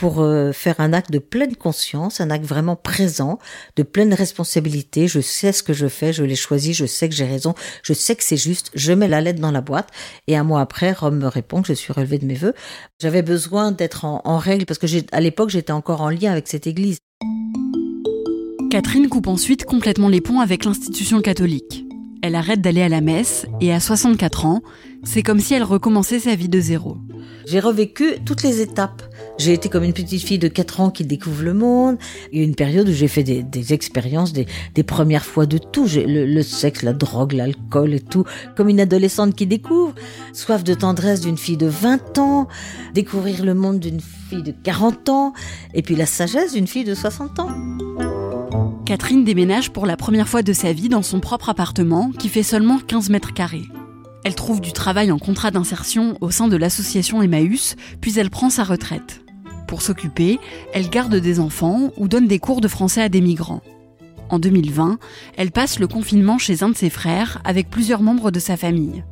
pour 0.00 0.22
euh, 0.22 0.52
faire 0.52 0.76
un 0.80 0.94
acte 0.94 1.10
de 1.10 1.18
pleine 1.18 1.54
conscience, 1.56 2.22
un 2.22 2.30
acte 2.30 2.46
vraiment 2.46 2.74
présent, 2.74 3.38
de 3.76 3.82
pleine 3.82 4.14
responsabilité. 4.14 5.06
Je 5.08 5.20
sais 5.20 5.52
ce 5.52 5.62
que 5.62 5.74
je 5.74 5.88
fais, 5.88 6.14
je 6.14 6.24
l'ai 6.24 6.36
choisi, 6.36 6.72
je 6.72 6.86
sais 6.86 7.06
que 7.06 7.14
j'ai 7.14 7.26
raison, 7.26 7.54
je 7.82 7.92
sais 7.92 8.16
que 8.16 8.24
c'est 8.24 8.38
juste. 8.38 8.70
Je 8.74 8.94
mets 8.94 9.08
la 9.08 9.20
lettre 9.20 9.40
dans 9.40 9.50
la 9.50 9.60
boîte 9.60 9.90
et 10.26 10.38
un 10.38 10.42
mois 10.42 10.62
après, 10.62 10.92
Rome 10.92 11.18
me 11.18 11.28
répond 11.28 11.60
que 11.60 11.68
je 11.68 11.74
suis 11.74 11.92
relevé 11.92 12.16
de 12.16 12.24
mes 12.24 12.34
vœux. 12.34 12.54
J'avais 12.98 13.20
besoin 13.20 13.72
d'être 13.72 14.06
en, 14.06 14.22
en, 14.24 14.38
règle 14.38 14.64
parce 14.64 14.78
que 14.78 14.86
à 15.12 15.20
l'époque 15.20 15.50
j'étais 15.50 15.72
encore 15.72 16.00
en 16.00 16.08
lien 16.08 16.32
avec 16.32 16.48
cette 16.48 16.66
église. 16.66 16.96
Catherine 18.70 19.10
coupe 19.10 19.26
ensuite 19.26 19.66
complètement 19.66 20.08
les 20.08 20.22
ponts 20.22 20.40
avec 20.40 20.64
l'institution 20.64 21.20
catholique. 21.20 21.84
Elle 22.22 22.36
arrête 22.36 22.62
d'aller 22.62 22.82
à 22.82 22.88
la 22.88 23.02
messe 23.02 23.44
et 23.60 23.72
à 23.72 23.80
64 23.80 24.46
ans, 24.46 24.62
c'est 25.04 25.22
comme 25.22 25.40
si 25.40 25.52
elle 25.52 25.62
recommençait 25.62 26.20
sa 26.20 26.34
vie 26.34 26.48
de 26.48 26.60
zéro. 26.60 26.96
J'ai 27.46 27.60
revécu 27.60 28.16
toutes 28.24 28.42
les 28.42 28.60
étapes. 28.60 29.02
J'ai 29.40 29.54
été 29.54 29.70
comme 29.70 29.84
une 29.84 29.94
petite 29.94 30.22
fille 30.22 30.38
de 30.38 30.48
4 30.48 30.80
ans 30.80 30.90
qui 30.90 31.02
découvre 31.02 31.42
le 31.42 31.54
monde. 31.54 31.96
Il 32.30 32.38
y 32.38 32.42
a 32.42 32.44
une 32.44 32.54
période 32.54 32.86
où 32.86 32.92
j'ai 32.92 33.08
fait 33.08 33.22
des, 33.22 33.72
expériences, 33.72 34.34
des, 34.34 34.82
premières 34.82 35.24
fois 35.24 35.46
de 35.46 35.56
tout. 35.56 35.86
Le, 35.94 36.26
le 36.26 36.42
sexe, 36.42 36.82
la 36.82 36.92
drogue, 36.92 37.32
l'alcool 37.32 37.94
et 37.94 38.00
tout. 38.00 38.24
Comme 38.54 38.68
une 38.68 38.80
adolescente 38.80 39.34
qui 39.34 39.46
découvre. 39.46 39.94
Soif 40.34 40.62
de 40.62 40.74
tendresse 40.74 41.22
d'une 41.22 41.38
fille 41.38 41.56
de 41.56 41.68
20 41.68 42.18
ans. 42.18 42.48
Découvrir 42.92 43.42
le 43.42 43.54
monde 43.54 43.80
d'une 43.80 44.02
fille 44.28 44.42
de 44.42 44.52
40 44.62 45.08
ans. 45.08 45.32
Et 45.72 45.80
puis 45.80 45.96
la 45.96 46.04
sagesse 46.04 46.52
d'une 46.52 46.66
fille 46.66 46.84
de 46.84 46.94
60 46.94 47.38
ans. 47.38 47.48
Catherine 48.84 49.24
déménage 49.24 49.70
pour 49.70 49.86
la 49.86 49.96
première 49.96 50.28
fois 50.28 50.42
de 50.42 50.52
sa 50.52 50.74
vie 50.74 50.90
dans 50.90 51.02
son 51.02 51.18
propre 51.18 51.48
appartement 51.48 52.10
qui 52.10 52.28
fait 52.28 52.42
seulement 52.42 52.78
15 52.78 53.08
mètres 53.08 53.32
carrés. 53.32 53.68
Elle 54.22 54.34
trouve 54.34 54.60
du 54.60 54.74
travail 54.74 55.10
en 55.10 55.18
contrat 55.18 55.50
d'insertion 55.50 56.18
au 56.20 56.30
sein 56.30 56.46
de 56.46 56.58
l'association 56.58 57.22
Emmaüs, 57.22 57.76
puis 58.02 58.18
elle 58.18 58.28
prend 58.28 58.50
sa 58.50 58.64
retraite. 58.64 59.22
Pour 59.70 59.82
s'occuper, 59.82 60.40
elle 60.74 60.90
garde 60.90 61.14
des 61.14 61.38
enfants 61.38 61.92
ou 61.96 62.08
donne 62.08 62.26
des 62.26 62.40
cours 62.40 62.60
de 62.60 62.66
français 62.66 63.02
à 63.02 63.08
des 63.08 63.20
migrants. 63.20 63.60
En 64.28 64.40
2020, 64.40 64.98
elle 65.36 65.52
passe 65.52 65.78
le 65.78 65.86
confinement 65.86 66.38
chez 66.38 66.64
un 66.64 66.70
de 66.70 66.76
ses 66.76 66.90
frères 66.90 67.40
avec 67.44 67.70
plusieurs 67.70 68.02
membres 68.02 68.32
de 68.32 68.40
sa 68.40 68.56
famille. 68.56 69.04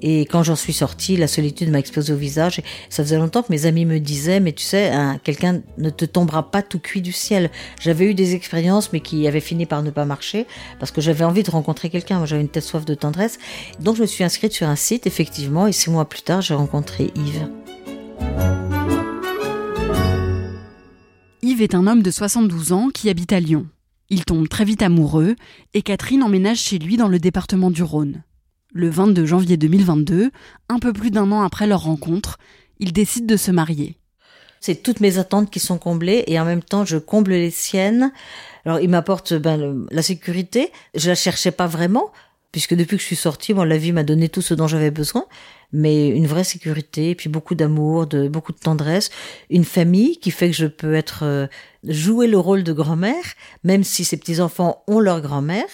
Et 0.00 0.22
quand 0.22 0.42
j'en 0.42 0.56
suis 0.56 0.72
sortie, 0.72 1.18
la 1.18 1.26
solitude 1.28 1.70
m'a 1.70 1.78
explosé 1.78 2.14
au 2.14 2.16
visage. 2.16 2.62
ça 2.88 3.02
faisait 3.02 3.18
longtemps 3.18 3.42
que 3.42 3.52
mes 3.52 3.66
amis 3.66 3.84
me 3.84 4.00
disaient, 4.00 4.40
mais 4.40 4.52
tu 4.52 4.64
sais, 4.64 4.88
hein, 4.88 5.20
quelqu'un 5.22 5.60
ne 5.76 5.90
te 5.90 6.06
tombera 6.06 6.50
pas 6.50 6.62
tout 6.62 6.78
cuit 6.78 7.02
du 7.02 7.12
ciel. 7.12 7.50
J'avais 7.78 8.06
eu 8.06 8.14
des 8.14 8.34
expériences, 8.34 8.94
mais 8.94 9.00
qui 9.00 9.28
avaient 9.28 9.40
fini 9.40 9.66
par 9.66 9.82
ne 9.82 9.90
pas 9.90 10.06
marcher, 10.06 10.46
parce 10.80 10.90
que 10.90 11.02
j'avais 11.02 11.24
envie 11.26 11.42
de 11.42 11.50
rencontrer 11.50 11.90
quelqu'un. 11.90 12.24
J'avais 12.24 12.40
une 12.40 12.48
telle 12.48 12.62
soif 12.62 12.86
de 12.86 12.94
tendresse. 12.94 13.38
Donc, 13.78 13.96
je 13.96 14.00
me 14.00 14.06
suis 14.06 14.24
inscrite 14.24 14.54
sur 14.54 14.68
un 14.68 14.76
site, 14.76 15.06
effectivement, 15.06 15.66
et 15.66 15.72
six 15.72 15.90
mois 15.90 16.08
plus 16.08 16.22
tard, 16.22 16.40
j'ai 16.40 16.54
rencontré 16.54 17.10
Yves. 17.14 18.67
Yves 21.42 21.62
est 21.62 21.76
un 21.76 21.86
homme 21.86 22.02
de 22.02 22.10
72 22.10 22.72
ans 22.72 22.88
qui 22.92 23.08
habite 23.08 23.32
à 23.32 23.38
Lyon. 23.38 23.66
Il 24.10 24.24
tombe 24.24 24.48
très 24.48 24.64
vite 24.64 24.82
amoureux, 24.82 25.36
et 25.72 25.82
Catherine 25.82 26.24
emménage 26.24 26.58
chez 26.58 26.78
lui 26.78 26.96
dans 26.96 27.06
le 27.06 27.20
département 27.20 27.70
du 27.70 27.84
Rhône. 27.84 28.24
Le 28.72 28.90
22 28.90 29.24
janvier 29.24 29.56
2022, 29.56 30.30
un 30.68 30.78
peu 30.80 30.92
plus 30.92 31.10
d'un 31.12 31.30
an 31.30 31.42
après 31.42 31.68
leur 31.68 31.82
rencontre, 31.82 32.38
ils 32.80 32.92
décident 32.92 33.26
de 33.26 33.36
se 33.36 33.52
marier. 33.52 33.96
C'est 34.60 34.82
toutes 34.82 34.98
mes 34.98 35.18
attentes 35.18 35.50
qui 35.50 35.60
sont 35.60 35.78
comblées 35.78 36.24
et 36.26 36.40
en 36.40 36.44
même 36.44 36.62
temps 36.62 36.84
je 36.84 36.98
comble 36.98 37.30
les 37.30 37.52
siennes. 37.52 38.12
Alors 38.64 38.80
il 38.80 38.88
m'apporte 38.88 39.34
ben, 39.34 39.86
la 39.92 40.02
sécurité, 40.02 40.72
je 40.96 41.08
la 41.08 41.14
cherchais 41.14 41.52
pas 41.52 41.68
vraiment 41.68 42.10
puisque 42.50 42.74
depuis 42.74 42.96
que 42.96 43.02
je 43.02 43.06
suis 43.06 43.16
sortie, 43.16 43.54
bon, 43.54 43.62
la 43.62 43.78
vie 43.78 43.92
m'a 43.92 44.02
donné 44.02 44.28
tout 44.28 44.42
ce 44.42 44.54
dont 44.54 44.66
j'avais 44.66 44.90
besoin, 44.90 45.26
mais 45.72 46.08
une 46.08 46.26
vraie 46.26 46.44
sécurité, 46.44 47.14
puis 47.14 47.28
beaucoup 47.28 47.54
d'amour, 47.54 48.06
de 48.06 48.28
beaucoup 48.28 48.52
de 48.52 48.58
tendresse, 48.58 49.10
une 49.50 49.64
famille 49.64 50.18
qui 50.18 50.30
fait 50.30 50.48
que 50.48 50.56
je 50.56 50.66
peux 50.66 50.94
être 50.94 51.24
euh, 51.24 51.46
jouer 51.84 52.26
le 52.26 52.38
rôle 52.38 52.64
de 52.64 52.72
grand-mère, 52.72 53.24
même 53.64 53.84
si 53.84 54.04
ces 54.04 54.16
petits 54.16 54.40
enfants 54.40 54.82
ont 54.86 55.00
leur 55.00 55.20
grand-mère. 55.20 55.68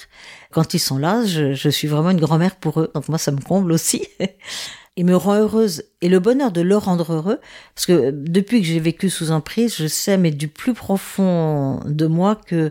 Quand 0.51 0.75
ils 0.75 0.81
sont 0.81 0.99
là, 0.99 1.25
je, 1.25 1.55
je 1.55 1.69
suis 1.69 1.89
vraiment 1.89 2.11
une 2.11 2.21
grand-mère 2.21 2.57
pour 2.57 2.81
eux, 2.81 2.91
donc 2.95 3.09
moi 3.09 3.19
ça 3.19 3.31
me 3.31 3.41
comble 3.41 3.73
aussi. 3.73 4.07
Il 4.97 5.07
me 5.07 5.17
rend 5.17 5.35
heureuse 5.35 5.83
et 6.03 6.09
le 6.09 6.21
bonheur 6.21 6.53
de 6.53 6.61
le 6.61 6.77
rendre 6.77 7.15
heureux, 7.15 7.41
parce 7.75 7.85
que 7.85 8.13
depuis 8.13 8.61
que 8.61 8.67
j'ai 8.69 8.79
vécu 8.79 9.11
sous 9.11 9.33
emprise, 9.33 9.75
je 9.77 9.89
sais, 9.89 10.17
mais 10.17 10.31
du 10.31 10.47
plus 10.47 10.73
profond 10.73 11.81
de 11.85 12.07
moi, 12.07 12.37
que 12.37 12.71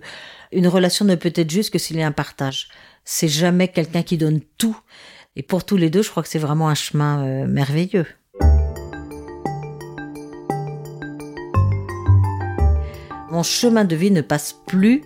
une 0.54 0.70
relation 0.70 1.04
ne 1.04 1.16
peut 1.16 1.34
être 1.36 1.52
juste 1.52 1.72
que 1.72 1.80
s'il 1.80 1.98
y 1.98 2.02
a 2.02 2.08
un 2.08 2.14
partage 2.14 2.70
c'est 3.06 3.28
jamais 3.28 3.68
quelqu'un 3.68 4.04
qui 4.04 4.18
donne 4.18 4.42
tout. 4.58 4.78
Et 5.36 5.42
pour 5.42 5.66
tous 5.66 5.78
les 5.78 5.90
deux, 5.90 6.04
je 6.04 6.12
crois 6.12 6.22
que 6.22 6.30
c'est 6.30 6.38
vraiment 6.38 6.70
un 6.70 6.76
chemin 6.76 7.26
euh, 7.26 7.48
merveilleux. 7.48 8.06
Mon 13.32 13.42
chemin 13.42 13.84
de 13.84 13.96
vie 13.96 14.12
ne 14.12 14.22
passe 14.22 14.56
plus 14.68 15.02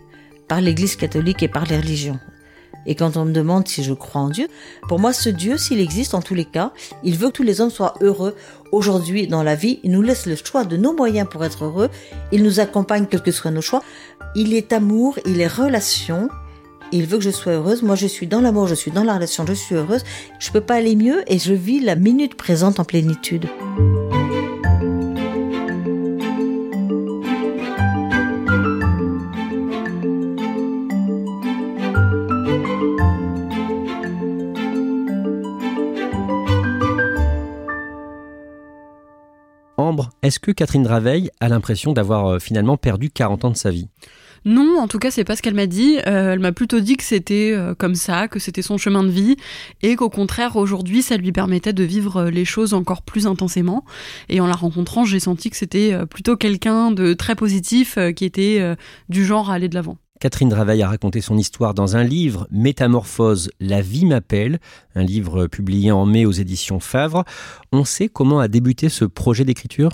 par 0.50 0.60
l'Église 0.60 0.98
catholique 0.98 1.44
et 1.44 1.48
par 1.48 1.64
les 1.66 1.78
religions. 1.78 2.20
Et 2.86 2.96
quand 2.96 3.16
on 3.16 3.24
me 3.24 3.32
demande 3.32 3.70
si 3.70 3.84
je 3.84 3.94
crois 3.94 4.22
en 4.22 4.30
Dieu, 4.30 4.50
pour 4.90 5.00
moi, 5.00 5.14
ce 5.14 5.30
Dieu, 5.30 5.58
s'il 5.58 5.80
existe 5.80 6.14
en 6.14 6.22
tous 6.22 6.36
les 6.36 6.46
cas, 6.46 6.74
il 7.04 7.18
veut 7.18 7.28
que 7.28 7.34
tous 7.34 7.44
les 7.44 7.62
hommes 7.62 7.70
soient 7.70 7.94
heureux. 8.02 8.36
Aujourd'hui, 8.74 9.28
dans 9.28 9.44
la 9.44 9.56
vie, 9.56 9.80
il 9.84 9.92
nous 9.92 10.02
laisse 10.02 10.26
le 10.26 10.36
choix 10.36 10.66
de 10.66 10.76
nos 10.76 10.94
moyens 10.94 11.28
pour 11.30 11.46
être 11.46 11.64
heureux. 11.64 11.90
Il 12.34 12.44
nous 12.44 12.60
accompagne, 12.60 13.06
quels 13.06 13.24
que 13.24 13.32
soient 13.32 13.52
nos 13.52 13.62
choix. 13.62 13.82
Il 14.36 14.54
est 14.54 14.74
amour, 14.74 15.20
il 15.26 15.40
est 15.40 15.48
relation 15.48 16.28
il 16.92 17.06
veut 17.06 17.18
que 17.18 17.24
je 17.24 17.30
sois 17.30 17.54
heureuse. 17.54 17.84
Moi, 17.84 17.96
je 17.96 18.08
suis 18.08 18.28
dans 18.28 18.42
l'amour, 18.42 18.68
je 18.68 18.76
suis 18.76 18.92
dans 18.92 19.04
la 19.04 19.16
relation, 19.16 19.46
je 19.46 19.54
suis 19.54 19.76
heureuse. 19.76 20.04
Je 20.40 20.50
ne 20.50 20.54
peux 20.54 20.62
pas 20.62 20.76
aller 20.76 20.96
mieux 20.96 21.24
et 21.32 21.40
je 21.40 21.54
vis 21.54 21.80
la 21.80 21.96
minute 21.96 22.36
présente 22.36 22.80
en 22.80 22.86
plénitude. 22.86 23.48
Ambre, 39.80 40.10
est-ce 40.22 40.40
que 40.40 40.52
Catherine 40.52 40.84
Draveil 40.84 41.30
a 41.40 41.50
l'impression 41.50 41.94
d'avoir 41.94 42.28
euh, 42.28 42.40
finalement 42.40 42.78
perdu 42.78 43.10
40 43.10 43.46
ans 43.46 43.52
de 43.52 43.58
sa 43.58 43.70
vie? 43.70 43.88
Non, 44.48 44.80
en 44.80 44.88
tout 44.88 44.98
cas, 44.98 45.12
c'est 45.12 45.26
pas 45.26 45.36
ce 45.36 45.42
qu'elle 45.42 45.56
m'a 45.56 45.68
dit. 45.68 45.98
Euh, 46.08 46.32
elle 46.32 46.40
m'a 46.40 46.54
plutôt 46.54 46.80
dit 46.80 46.96
que 46.96 47.04
c'était 47.04 47.52
euh, 47.54 47.76
comme 47.76 47.96
ça, 47.96 48.30
que 48.30 48.40
c'était 48.40 48.62
son 48.62 48.78
chemin 48.78 49.04
de 49.04 49.10
vie, 49.10 49.36
et 49.82 49.98
qu'au 49.98 50.10
contraire, 50.10 50.56
aujourd'hui, 50.56 51.02
ça 51.02 51.18
lui 51.18 51.34
permettait 51.34 51.74
de 51.74 51.84
vivre 51.84 52.30
les 52.30 52.46
choses 52.46 52.74
encore 52.74 53.02
plus 53.02 53.28
intensément. 53.28 53.84
Et 54.30 54.40
en 54.40 54.48
la 54.48 54.56
rencontrant, 54.56 55.04
j'ai 55.04 55.20
senti 55.20 55.50
que 55.50 55.58
c'était 55.58 55.94
plutôt 56.06 56.38
quelqu'un 56.38 56.92
de 56.92 57.14
très 57.14 57.36
positif, 57.36 58.00
qui 58.16 58.24
était 58.24 58.76
du 59.10 59.26
genre 59.26 59.52
à 59.52 59.56
aller 59.56 59.68
de 59.68 59.76
l'avant. 59.76 59.98
Catherine 60.20 60.50
Draveil 60.50 60.82
a 60.82 60.88
raconté 60.88 61.22
son 61.22 61.38
histoire 61.38 61.76
dans 61.76 61.96
un 61.96 62.04
livre, 62.04 62.48
Métamorphose, 62.50 63.52
La 63.60 63.82
vie 63.82 64.06
m'appelle, 64.06 64.60
un 64.96 65.04
livre 65.04 65.46
publié 65.46 65.92
en 65.92 66.08
mai 66.08 66.26
aux 66.26 66.32
éditions 66.32 66.80
Favre. 66.80 67.24
On 67.72 67.86
sait 67.86 68.08
comment 68.08 68.40
a 68.40 68.48
débuté 68.48 68.90
ce 68.90 69.06
projet 69.06 69.46
d'écriture? 69.46 69.92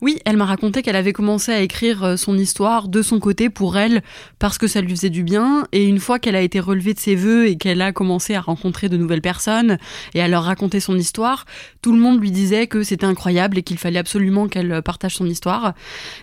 Oui, 0.00 0.18
elle 0.24 0.38
m'a 0.38 0.46
raconté 0.46 0.80
qu'elle 0.80 0.96
avait 0.96 1.12
commencé 1.12 1.52
à 1.52 1.60
écrire 1.60 2.02
euh, 2.02 2.16
son 2.16 2.38
histoire 2.38 2.88
de 2.88 3.02
son 3.02 3.20
côté 3.20 3.50
pour 3.50 3.76
elle, 3.76 4.02
parce 4.38 4.56
que 4.56 4.66
ça 4.66 4.80
lui 4.80 4.92
faisait 4.92 5.10
du 5.10 5.22
bien, 5.22 5.66
et 5.72 5.84
une 5.84 5.98
fois 5.98 6.18
qu'elle 6.18 6.36
a 6.36 6.40
été 6.40 6.58
relevée 6.58 6.94
de 6.94 6.98
ses 6.98 7.14
voeux 7.14 7.46
et 7.46 7.56
qu'elle 7.56 7.82
a 7.82 7.92
commencé 7.92 8.34
à 8.34 8.40
rencontrer 8.40 8.88
de 8.88 8.96
nouvelles 8.96 9.20
personnes 9.20 9.76
et 10.14 10.22
à 10.22 10.28
leur 10.28 10.44
raconter 10.44 10.80
son 10.80 10.96
histoire, 10.96 11.44
tout 11.82 11.92
le 11.92 11.98
monde 11.98 12.18
lui 12.18 12.30
disait 12.30 12.66
que 12.66 12.82
c'était 12.82 13.04
incroyable 13.04 13.58
et 13.58 13.62
qu'il 13.62 13.76
fallait 13.76 13.98
absolument 13.98 14.48
qu'elle 14.48 14.80
partage 14.80 15.16
son 15.16 15.26
histoire. 15.26 15.74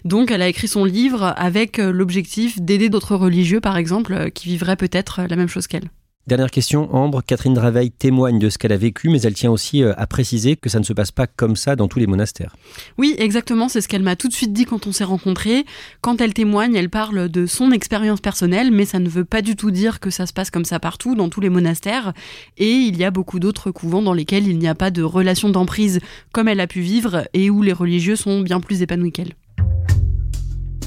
Donc 0.03 0.31
elle 0.31 0.41
a 0.41 0.47
écrit 0.47 0.67
son 0.67 0.83
livre 0.83 1.35
avec 1.37 1.77
euh, 1.77 1.91
l'objectif 1.91 2.59
d'aider 2.59 2.89
d'autres 2.89 3.15
religieux 3.15 3.34
religieux, 3.35 3.59
par 3.59 3.75
exemple, 3.75 4.13
euh, 4.13 4.29
qui 4.29 4.47
vivraient 4.47 4.77
peut-être 4.77 5.19
euh, 5.19 5.27
la 5.27 5.35
même 5.35 5.49
chose 5.49 5.67
qu'elle. 5.67 5.89
Dernière 6.25 6.49
question, 6.49 6.95
Ambre, 6.95 7.21
Catherine 7.21 7.53
Draveil 7.53 7.91
témoigne 7.91 8.39
de 8.39 8.49
ce 8.49 8.57
qu'elle 8.57 8.71
a 8.71 8.77
vécu, 8.77 9.09
mais 9.09 9.21
elle 9.21 9.33
tient 9.33 9.51
aussi 9.51 9.83
euh, 9.83 9.93
à 9.97 10.07
préciser 10.07 10.55
que 10.55 10.69
ça 10.69 10.79
ne 10.79 10.85
se 10.85 10.93
passe 10.93 11.11
pas 11.11 11.27
comme 11.27 11.57
ça 11.57 11.75
dans 11.75 11.89
tous 11.89 11.99
les 11.99 12.07
monastères. 12.07 12.55
Oui, 12.97 13.13
exactement, 13.19 13.67
c'est 13.67 13.81
ce 13.81 13.89
qu'elle 13.89 14.03
m'a 14.03 14.15
tout 14.15 14.29
de 14.29 14.33
suite 14.33 14.53
dit 14.53 14.63
quand 14.63 14.87
on 14.87 14.93
s'est 14.93 15.03
rencontrés. 15.03 15.65
Quand 15.99 16.21
elle 16.21 16.33
témoigne, 16.33 16.75
elle 16.75 16.89
parle 16.89 17.27
de 17.27 17.45
son 17.45 17.71
expérience 17.71 18.21
personnelle, 18.21 18.71
mais 18.71 18.85
ça 18.85 18.99
ne 18.99 19.09
veut 19.09 19.25
pas 19.25 19.41
du 19.41 19.57
tout 19.57 19.69
dire 19.69 19.99
que 19.99 20.09
ça 20.09 20.25
se 20.25 20.33
passe 20.33 20.49
comme 20.49 20.65
ça 20.65 20.79
partout, 20.79 21.13
dans 21.13 21.27
tous 21.27 21.41
les 21.41 21.49
monastères. 21.49 22.13
Et 22.57 22.71
il 22.71 22.97
y 22.97 23.03
a 23.03 23.11
beaucoup 23.11 23.39
d'autres 23.39 23.69
couvents 23.69 24.01
dans 24.01 24.13
lesquels 24.13 24.47
il 24.47 24.57
n'y 24.57 24.69
a 24.69 24.75
pas 24.75 24.91
de 24.91 25.03
relation 25.03 25.49
d'emprise 25.49 25.99
comme 26.31 26.47
elle 26.47 26.61
a 26.61 26.67
pu 26.67 26.79
vivre 26.79 27.27
et 27.33 27.49
où 27.49 27.61
les 27.61 27.73
religieux 27.73 28.15
sont 28.15 28.39
bien 28.39 28.61
plus 28.61 28.81
épanouis 28.81 29.11
qu'elle. 29.11 29.33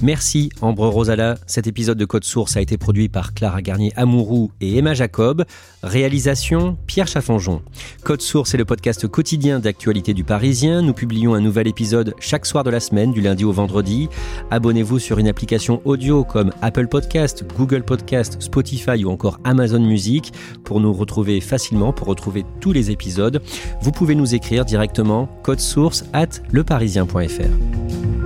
Merci 0.00 0.50
Ambre 0.61 0.87
Rosala. 0.87 1.37
Cet 1.46 1.66
épisode 1.66 1.98
de 1.98 2.04
Code 2.04 2.22
Source 2.22 2.56
a 2.56 2.61
été 2.61 2.78
produit 2.78 3.08
par 3.08 3.34
Clara 3.34 3.62
Garnier 3.62 3.92
Amourou 3.96 4.52
et 4.61 4.76
Emma 4.76 4.94
Jacob. 4.94 5.44
Réalisation 5.82 6.78
Pierre 6.87 7.08
Chaffanjon. 7.08 7.62
Code 8.04 8.22
Source 8.22 8.54
est 8.54 8.58
le 8.58 8.64
podcast 8.64 9.08
quotidien 9.08 9.58
d'actualité 9.58 10.14
du 10.14 10.22
Parisien. 10.22 10.82
Nous 10.82 10.92
publions 10.92 11.34
un 11.34 11.40
nouvel 11.40 11.66
épisode 11.66 12.14
chaque 12.20 12.46
soir 12.46 12.62
de 12.62 12.70
la 12.70 12.78
semaine, 12.78 13.12
du 13.12 13.20
lundi 13.20 13.44
au 13.44 13.52
vendredi. 13.52 14.08
Abonnez-vous 14.52 15.00
sur 15.00 15.18
une 15.18 15.26
application 15.26 15.82
audio 15.84 16.22
comme 16.22 16.52
Apple 16.62 16.87
Podcast, 16.87 17.44
Google 17.56 17.82
Podcast, 17.82 18.40
Spotify 18.40 19.04
ou 19.04 19.11
encore 19.11 19.40
Amazon 19.42 19.80
Music 19.80 20.32
pour 20.62 20.80
nous 20.80 20.92
retrouver 20.92 21.40
facilement, 21.40 21.92
pour 21.92 22.06
retrouver 22.06 22.44
tous 22.61 22.72
les 22.72 22.92
épisodes. 22.92 23.42
Vous 23.82 23.90
pouvez 23.90 24.14
nous 24.14 24.34
écrire 24.37 24.64
directement 24.64 25.28
code 25.42 25.61
source 25.61 26.04
at 26.12 26.28
leparisien.fr. 26.52 28.17